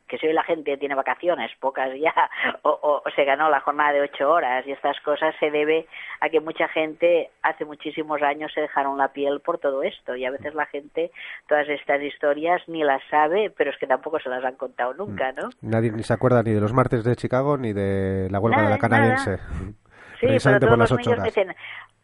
[0.09, 2.13] que si hoy la gente tiene vacaciones, pocas ya,
[2.63, 5.87] o, se ganó la jornada de ocho horas y estas cosas, se debe
[6.21, 10.25] a que mucha gente hace muchísimos años se dejaron la piel por todo esto y
[10.25, 11.11] a veces la gente
[11.47, 15.33] todas estas historias ni las sabe, pero es que tampoco se las han contado nunca,
[15.33, 15.51] ¿no?
[15.61, 18.71] Nadie ni se acuerda ni de los martes de Chicago ni de la huelga de
[18.71, 19.39] la canadiense.
[20.21, 21.55] Sí, pero todos los niños me dicen,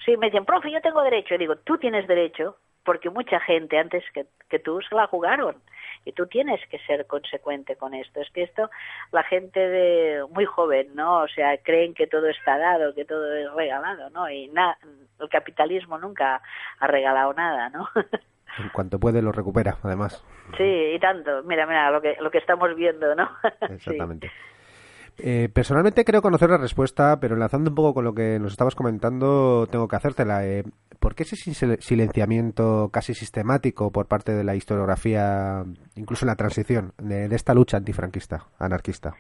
[0.04, 1.34] sí, me dicen, profe, yo tengo derecho.
[1.34, 5.56] Y digo, tú tienes derecho porque mucha gente antes que, que tú se la jugaron
[6.04, 8.20] y tú tienes que ser consecuente con esto.
[8.20, 8.70] Es que esto
[9.12, 11.22] la gente de muy joven, ¿no?
[11.22, 14.28] O sea, creen que todo está dado, que todo es regalado, ¿no?
[14.28, 14.78] Y nada,
[15.18, 16.42] el capitalismo nunca
[16.78, 17.88] ha regalado nada, ¿no?
[18.56, 20.24] En cuanto puede lo recupera, además.
[20.56, 21.42] Sí, y tanto.
[21.42, 23.28] Mira, mira, lo que, lo que estamos viendo, ¿no?
[23.68, 24.30] Exactamente.
[25.18, 28.74] Eh, personalmente creo conocer la respuesta, pero enlazando un poco con lo que nos estabas
[28.74, 30.46] comentando, tengo que hacértela.
[30.46, 30.64] Eh,
[31.00, 35.62] ¿Por qué ese silenciamiento casi sistemático por parte de la historiografía,
[35.96, 39.14] incluso en la transición, de, esta lucha antifranquista, anarquista?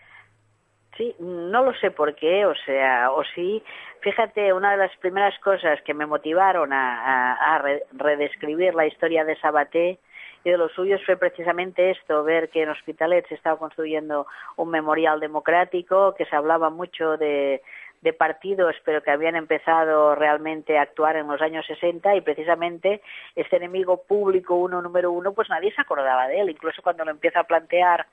[0.96, 3.62] Sí, no lo sé por qué, o sea, o sí.
[4.00, 7.62] Fíjate, una de las primeras cosas que me motivaron a,
[7.92, 9.98] redescribir la historia de Sabaté
[10.44, 14.70] y de los suyos fue precisamente esto, ver que en Hospitalet se estaba construyendo un
[14.70, 17.62] memorial democrático, que se hablaba mucho de,
[18.04, 23.00] de partidos, pero que habían empezado realmente a actuar en los años 60 y precisamente
[23.34, 26.50] este enemigo público uno número uno, pues nadie se acordaba de él.
[26.50, 28.06] Incluso cuando lo empieza a plantear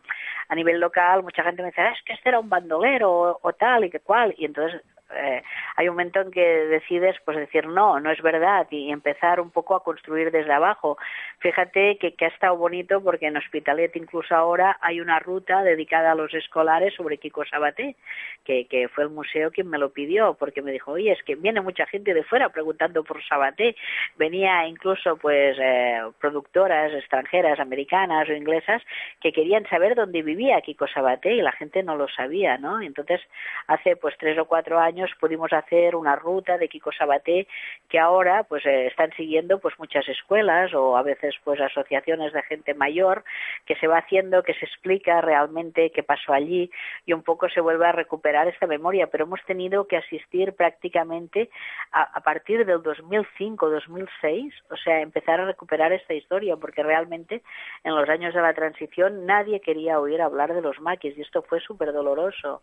[0.48, 3.40] a nivel local, mucha gente me dice, ah, es que este era un bandolero o,
[3.42, 4.34] o tal y que cual.
[4.38, 4.82] Y entonces
[5.16, 5.44] eh,
[5.76, 9.52] hay un momento en que decides pues decir no, no es verdad y empezar un
[9.52, 10.98] poco a construir desde abajo.
[11.40, 16.16] Fíjate que, ha estado bonito porque en Hospitalet incluso ahora hay una ruta dedicada a
[16.16, 17.96] los escolares sobre Kiko Sabaté,
[18.44, 21.36] que, que fue el museo quien me lo pidió porque me dijo, oye, es que
[21.36, 23.76] viene mucha gente de fuera preguntando por Sabaté.
[24.18, 28.82] Venía incluso pues eh, productoras extranjeras, americanas o inglesas,
[29.20, 32.82] que querían saber dónde vivía Kiko Sabaté y la gente no lo sabía, ¿no?
[32.82, 33.22] Entonces,
[33.68, 37.48] hace pues tres o cuatro años pudimos hacer una ruta de Kiko Sabaté
[37.90, 42.42] que ahora pues eh, están siguiendo pues muchas escuelas o a veces pues asociaciones de
[42.44, 43.24] gente mayor
[43.66, 46.72] que se va haciendo, que se explica realmente qué pasó allí
[47.06, 51.50] y un poco se vuelve a recuperar esta memoria, pero hemos tenido que asistir prácticamente
[51.92, 57.42] a, a partir del 2005-2006, o sea, empezar a recuperar esta historia porque realmente
[57.84, 61.42] en los años de la transición nadie quería oír hablar de los maquis y esto
[61.42, 62.62] fue súper doloroso.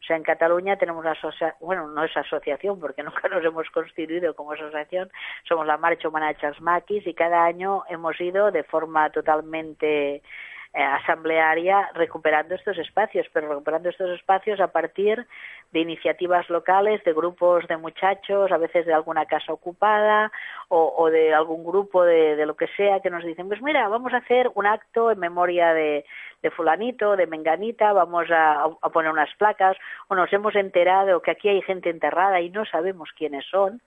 [0.00, 3.68] O sea, en Cataluña tenemos una asociación, bueno, no es asociación porque nunca nos hemos
[3.70, 5.10] constituido como asociación,
[5.48, 10.22] somos la Marcha Humana Maquis y cada año hemos ido de forma totalmente
[10.84, 15.26] asamblearia recuperando estos espacios, pero recuperando estos espacios a partir
[15.72, 20.30] de iniciativas locales, de grupos de muchachos, a veces de alguna casa ocupada
[20.68, 24.18] o, de algún grupo de, lo que sea que nos dicen, pues mira, vamos a
[24.18, 26.04] hacer un acto en memoria de,
[26.54, 29.76] fulanito, de menganita, vamos a, a, poner unas placas,
[30.08, 33.80] o nos hemos enterado que aquí hay gente enterrada y no sabemos quiénes son,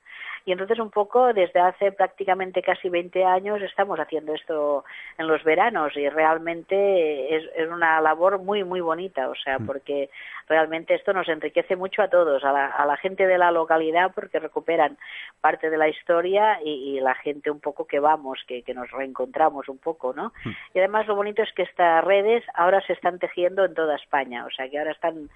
[0.46, 4.84] Y entonces un poco desde hace prácticamente casi 20 años estamos haciendo esto
[5.18, 9.66] en los veranos y realmente es, es una labor muy, muy bonita, o sea, mm.
[9.66, 10.10] porque
[10.48, 14.12] realmente esto nos enriquece mucho a todos, a la, a la gente de la localidad
[14.14, 14.98] porque recuperan
[15.42, 18.90] parte de la historia y, y la gente un poco que vamos, que, que, nos
[18.92, 20.34] reencontramos un poco, ¿no?
[20.44, 20.50] Mm.
[20.74, 24.46] Y además lo bonito es que estas redes ahora se están tejiendo en toda España,
[24.46, 25.30] o sea, que ahora están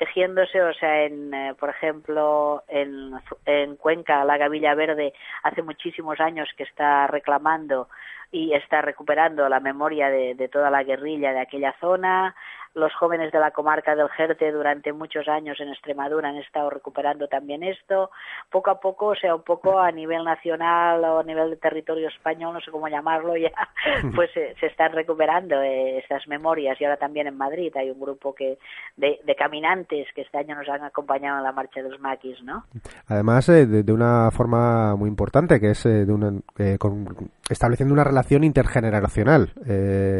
[0.00, 3.12] tejiéndose, o sea, en, eh, por ejemplo, en,
[3.44, 7.86] en Cuenca, la Gavilla Verde, hace muchísimos años que está reclamando
[8.30, 12.34] y está recuperando la memoria de, de toda la guerrilla de aquella zona,
[12.74, 17.26] los jóvenes de la comarca del Jerte durante muchos años en Extremadura han estado recuperando
[17.26, 18.10] también esto.
[18.48, 22.08] Poco a poco, o sea, un poco a nivel nacional o a nivel de territorio
[22.08, 23.50] español, no sé cómo llamarlo ya,
[24.14, 26.80] pues se, están recuperando eh, estas memorias.
[26.80, 28.58] Y ahora también en Madrid hay un grupo que
[28.96, 32.64] de, caminantes que este año nos han acompañado en la marcha de los maquis, ¿no?
[33.08, 36.30] Además, eh, de, una forma muy importante, que es eh, de una,
[37.48, 39.52] estableciendo una relación intergeneracional,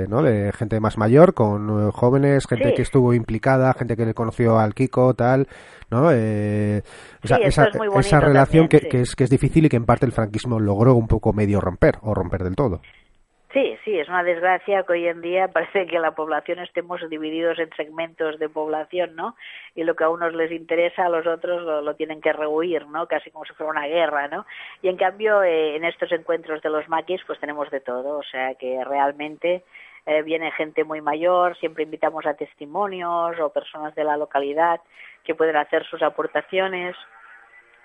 [0.09, 0.23] ¿no?
[0.23, 4.75] De gente más mayor con jóvenes gente que estuvo implicada, gente que le conoció al
[4.75, 5.49] Kiko, tal,
[5.91, 6.11] ¿no?
[6.13, 6.83] Eh,
[7.23, 10.61] esa, esa, relación que, que, es, que es difícil y que en parte el franquismo
[10.61, 12.81] logró un poco medio romper o romper del todo.
[13.53, 17.59] Sí, sí, es una desgracia que hoy en día parece que la población estemos divididos
[17.59, 19.35] en segmentos de población, ¿no?
[19.75, 23.09] Y lo que a unos les interesa, a los otros lo, tienen que rehuir, ¿no?
[23.09, 24.47] Casi como si fuera una guerra, ¿no?
[24.83, 28.23] Y en cambio, eh, en estos encuentros de los maquis, pues tenemos de todo, o
[28.23, 29.65] sea que realmente
[30.07, 34.81] eh, viene gente muy mayor, siempre invitamos a testimonios o personas de la localidad
[35.25, 36.95] que pueden hacer sus aportaciones,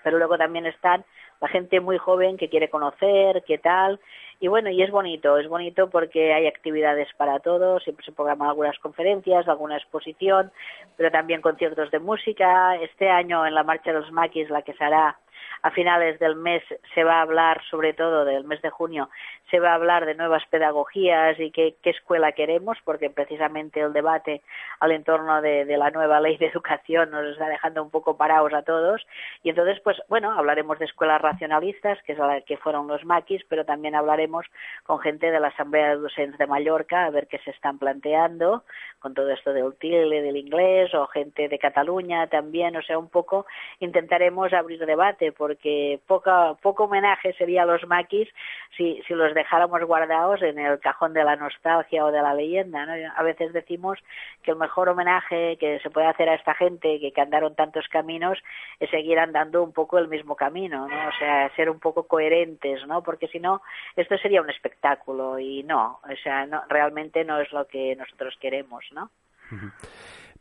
[0.04, 1.04] pero luego también están
[1.42, 4.00] la gente muy joven que quiere conocer, qué tal,
[4.40, 8.50] y bueno, y es bonito, es bonito porque hay actividades para todos, siempre se programan
[8.50, 10.52] algunas conferencias, alguna exposición,
[10.98, 12.76] pero también conciertos de música.
[12.76, 15.18] Este año en la Marcha de los Maquis, la que se hará
[15.62, 19.10] a finales del mes se va a hablar, sobre todo del mes de junio,
[19.50, 24.42] se va a hablar de nuevas pedagogías y qué, escuela queremos, porque precisamente el debate
[24.80, 28.64] al entorno de, la nueva ley de educación nos está dejando un poco parados a
[28.64, 29.06] todos.
[29.44, 33.44] Y entonces, pues bueno, hablaremos de escuelas racionalistas, que es la que fueron los maquis,
[33.48, 34.46] pero también hablaremos
[34.84, 38.64] con gente de la Asamblea de Docentes de Mallorca, a ver qué se están planteando
[39.00, 43.10] con todo esto del TILE, del inglés, o gente de Cataluña también, o sea, un
[43.10, 43.46] poco
[43.80, 48.28] intentaremos abrir debate, porque poca, poco homenaje sería a los maquis
[48.76, 52.84] si, si los dejáramos guardados en el cajón de la nostalgia o de la leyenda.
[52.88, 52.94] ¿no?
[53.16, 54.00] A veces decimos
[54.42, 57.88] que el mejor homenaje que se puede hacer a esta gente que, que andaron tantos
[57.90, 58.40] caminos
[58.80, 61.10] es seguir andando un poco el mismo camino, ¿no?
[61.10, 63.04] o sea, ser un poco coherentes, ¿no?
[63.04, 63.62] porque si no,
[63.96, 68.36] esto sería un espectáculo y no, o sea, no, realmente no es lo que nosotros
[68.42, 69.12] queremos, ¿no?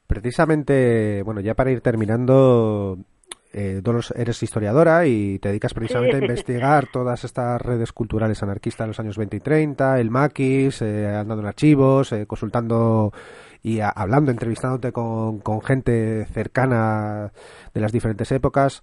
[0.06, 2.96] Precisamente, bueno, ya para ir terminando,
[3.54, 3.80] eh,
[4.16, 9.00] eres historiadora y te dedicas precisamente a investigar todas estas redes culturales anarquistas de los
[9.00, 13.12] años 20 y 30, el maquis, eh, andando en archivos, eh, consultando
[13.62, 17.30] y hablando, entrevistándote con, con, gente cercana
[17.72, 18.82] de las diferentes épocas.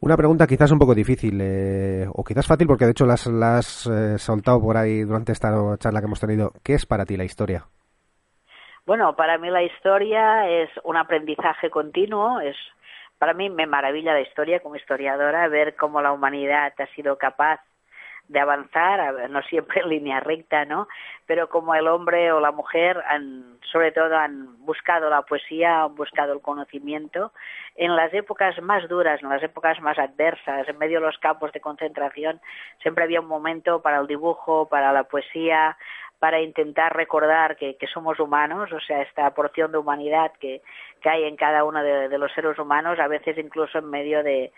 [0.00, 3.88] Una pregunta quizás un poco difícil, eh, o quizás fácil, porque de hecho las has
[4.16, 6.52] soltado por ahí durante esta charla que hemos tenido.
[6.64, 7.66] ¿Qué es para ti la historia?
[8.84, 12.56] Bueno, para mí la historia es un aprendizaje continuo, es
[13.22, 17.60] para mí me maravilla la historia como historiadora, ver cómo la humanidad ha sido capaz
[18.26, 20.88] de avanzar, no siempre en línea recta, ¿no?
[21.24, 25.94] Pero como el hombre o la mujer han, sobre todo han buscado la poesía, han
[25.94, 27.32] buscado el conocimiento
[27.76, 31.52] en las épocas más duras, en las épocas más adversas, en medio de los campos
[31.52, 32.40] de concentración,
[32.80, 35.76] siempre había un momento para el dibujo, para la poesía,
[36.22, 40.62] para intentar recordar que, somos humanos, o sea, esta porción de humanidad que,
[41.02, 44.52] hay en cada uno de, los seres humanos, a veces incluso en medio de,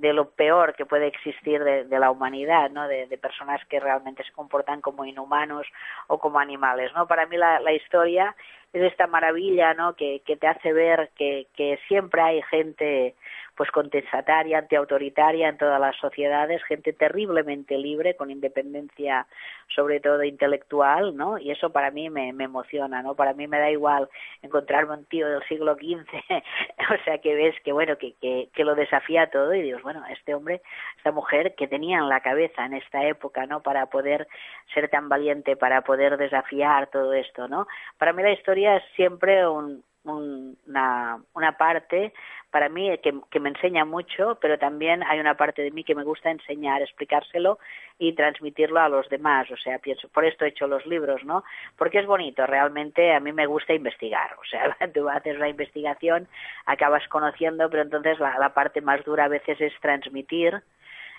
[0.00, 2.88] lo peor que puede existir de, la humanidad, ¿no?
[2.88, 5.66] De, personas que realmente se comportan como inhumanos
[6.06, 7.06] o como animales, ¿no?
[7.06, 8.34] Para mí la, la historia
[8.72, 9.94] es esta maravilla, ¿no?
[9.96, 13.16] Que, que te hace ver que, que siempre hay gente
[13.60, 19.26] pues contestataria, antiautoritaria en todas las sociedades, gente terriblemente libre, con independencia
[19.68, 21.36] sobre todo intelectual, ¿no?
[21.36, 23.14] Y eso para mí me, emociona, ¿no?
[23.14, 24.08] Para mí me da igual
[24.40, 26.08] encontrarme un tío del siglo XV,
[26.90, 30.02] o sea que ves que bueno, que, que, que lo desafía todo y dices, bueno,
[30.08, 30.62] este hombre,
[30.96, 33.62] esta mujer que tenía en la cabeza en esta época, ¿no?
[33.62, 34.26] Para poder
[34.72, 37.66] ser tan valiente, para poder desafiar todo esto, ¿no?
[37.98, 42.12] Para mí la historia es siempre un, una, una parte
[42.50, 45.94] para mí que, que, me enseña mucho, pero también hay una parte de mí que
[45.94, 47.58] me gusta enseñar, explicárselo
[47.98, 49.50] y transmitirlo a los demás.
[49.50, 51.44] O sea, pienso, por esto he hecho los libros, ¿no?
[51.76, 54.34] Porque es bonito, realmente a mí me gusta investigar.
[54.40, 56.26] O sea, tú haces la investigación,
[56.66, 60.60] acabas conociendo, pero entonces la, la parte más dura a veces es transmitir.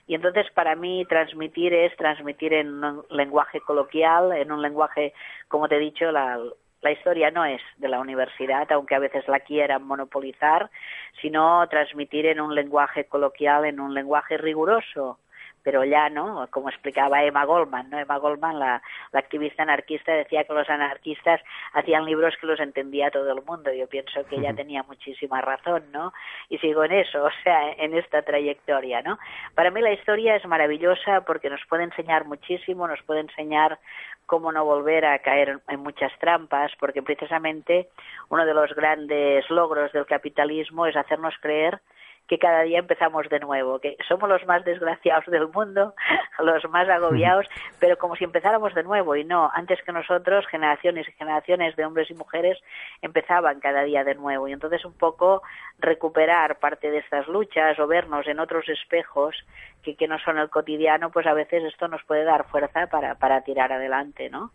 [0.07, 5.13] Y entonces para mí transmitir es transmitir en un lenguaje coloquial, en un lenguaje,
[5.47, 6.39] como te he dicho, la,
[6.81, 10.69] la historia no es de la universidad, aunque a veces la quieran monopolizar,
[11.21, 15.19] sino transmitir en un lenguaje coloquial, en un lenguaje riguroso,
[15.63, 17.99] pero ya no, como explicaba Emma Goldman, ¿no?
[17.99, 21.41] Emma Goldman, la, la, activista anarquista, decía que los anarquistas
[21.73, 23.71] hacían libros que los entendía todo el mundo.
[23.71, 26.13] Yo pienso que ella tenía muchísima razón, ¿no?
[26.49, 29.19] Y sigo en eso, o sea, en esta trayectoria, ¿no?
[29.55, 33.79] Para mí la historia es maravillosa porque nos puede enseñar muchísimo, nos puede enseñar
[34.31, 37.89] cómo no volver a caer en muchas trampas, porque precisamente
[38.29, 41.81] uno de los grandes logros del capitalismo es hacernos creer
[42.31, 45.93] que cada día empezamos de nuevo, que somos los más desgraciados del mundo,
[46.39, 47.45] los más agobiados,
[47.77, 51.83] pero como si empezáramos de nuevo y no, antes que nosotros, generaciones y generaciones de
[51.83, 52.57] hombres y mujeres
[53.01, 55.41] empezaban cada día de nuevo y entonces un poco
[55.77, 59.35] recuperar parte de estas luchas o vernos en otros espejos
[59.83, 63.15] que, que no son el cotidiano, pues a veces esto nos puede dar fuerza para,
[63.15, 64.51] para tirar adelante, ¿no?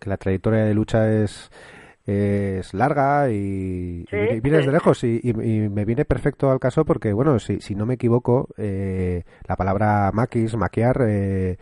[0.00, 1.50] Que la trayectoria de lucha es
[2.06, 4.04] es larga y,
[4.40, 7.94] viene desde lejos y, me viene perfecto al caso porque, bueno, si, si no me
[7.94, 11.56] equivoco, eh, la palabra maquis, maquiar, eh,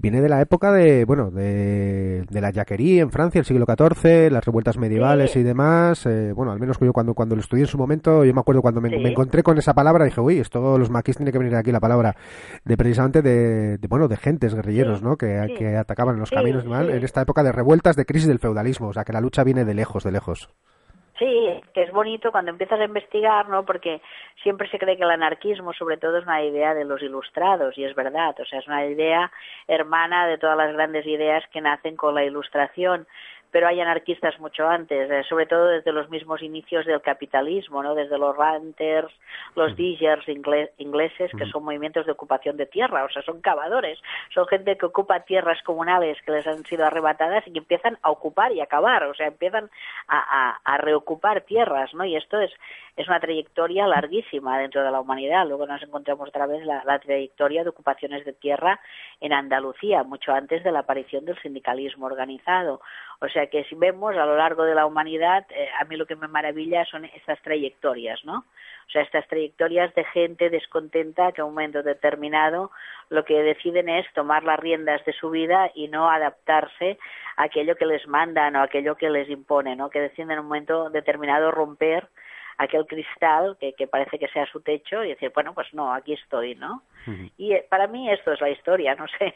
[0.00, 4.30] viene de la época de, bueno, de, de la yaquería en Francia, el siglo XIV,
[4.30, 6.06] las revueltas medievales y demás.
[6.06, 8.62] Eh, bueno, al menos yo cuando, cuando lo estudié en su momento, yo me acuerdo
[8.62, 11.70] cuando me, encontré con esa palabra, dije, uy, esto los maquis tiene que venir aquí
[11.70, 12.16] la palabra
[12.64, 15.16] de precisamente de, bueno, de gentes guerrilleros, ¿no?
[15.16, 18.92] Que, que atacaban los caminos en esta época de revueltas, de crisis del feudalismo, o
[18.92, 20.50] sea, que la lucha viene de lejos, de lejos.
[21.20, 23.66] Sí, que es bonito cuando empiezas a investigar, ¿no?
[23.66, 24.00] Porque
[24.42, 27.84] siempre se cree que el anarquismo, sobre todo, es una idea de los ilustrados, y
[27.84, 29.30] es verdad, o sea, es una idea
[29.68, 33.06] hermana de todas las grandes ideas que nacen con la ilustración
[33.50, 37.94] pero hay anarquistas mucho antes, eh, sobre todo desde los mismos inicios del capitalismo, ¿no?
[37.94, 39.12] desde los ranters,
[39.56, 43.98] los diggers ingleses, que son movimientos de ocupación de tierra, o sea, son cavadores,
[44.34, 48.10] son gente que ocupa tierras comunales que les han sido arrebatadas y que empiezan a
[48.10, 49.70] ocupar y a cavar, o sea, empiezan
[50.08, 52.04] a, a, a reocupar tierras, ¿no?
[52.04, 52.52] Y esto es,
[52.96, 55.46] es una trayectoria larguísima dentro de la humanidad.
[55.46, 58.80] Luego nos encontramos otra vez la, la trayectoria de ocupaciones de tierra
[59.20, 62.80] en Andalucía, mucho antes de la aparición del sindicalismo organizado.
[63.20, 66.06] O sea que si vemos a lo largo de la humanidad, eh, a mí lo
[66.06, 68.44] que me maravilla son estas trayectorias, ¿no?
[68.88, 72.70] O sea, estas trayectorias de gente descontenta que a un momento determinado
[73.08, 76.98] lo que deciden es tomar las riendas de su vida y no adaptarse
[77.36, 79.90] a aquello que les mandan o a aquello que les impone, ¿no?
[79.90, 82.08] Que deciden en un momento determinado romper
[82.58, 86.12] aquel cristal que, que, parece que sea su techo y decir, bueno, pues no, aquí
[86.12, 86.82] estoy, ¿no?
[87.38, 89.34] Y eh, para mí esto es la historia, no sé.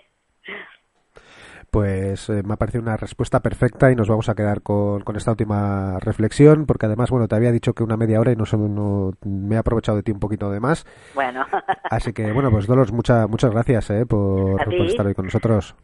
[1.74, 5.16] Pues eh, me ha parecido una respuesta perfecta y nos vamos a quedar con, con,
[5.16, 8.44] esta última reflexión, porque además, bueno, te había dicho que una media hora y no,
[8.56, 10.86] no me he aprovechado de ti un poquito de más.
[11.16, 11.44] Bueno.
[11.90, 15.74] Así que, bueno, pues Dolos, mucha, muchas gracias eh, por, por estar hoy con nosotros.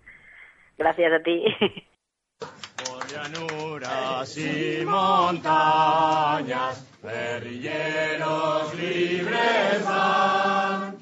[0.79, 1.43] Gracias a ti.
[3.13, 11.01] llanuras y montañas, guerrilleros libres van.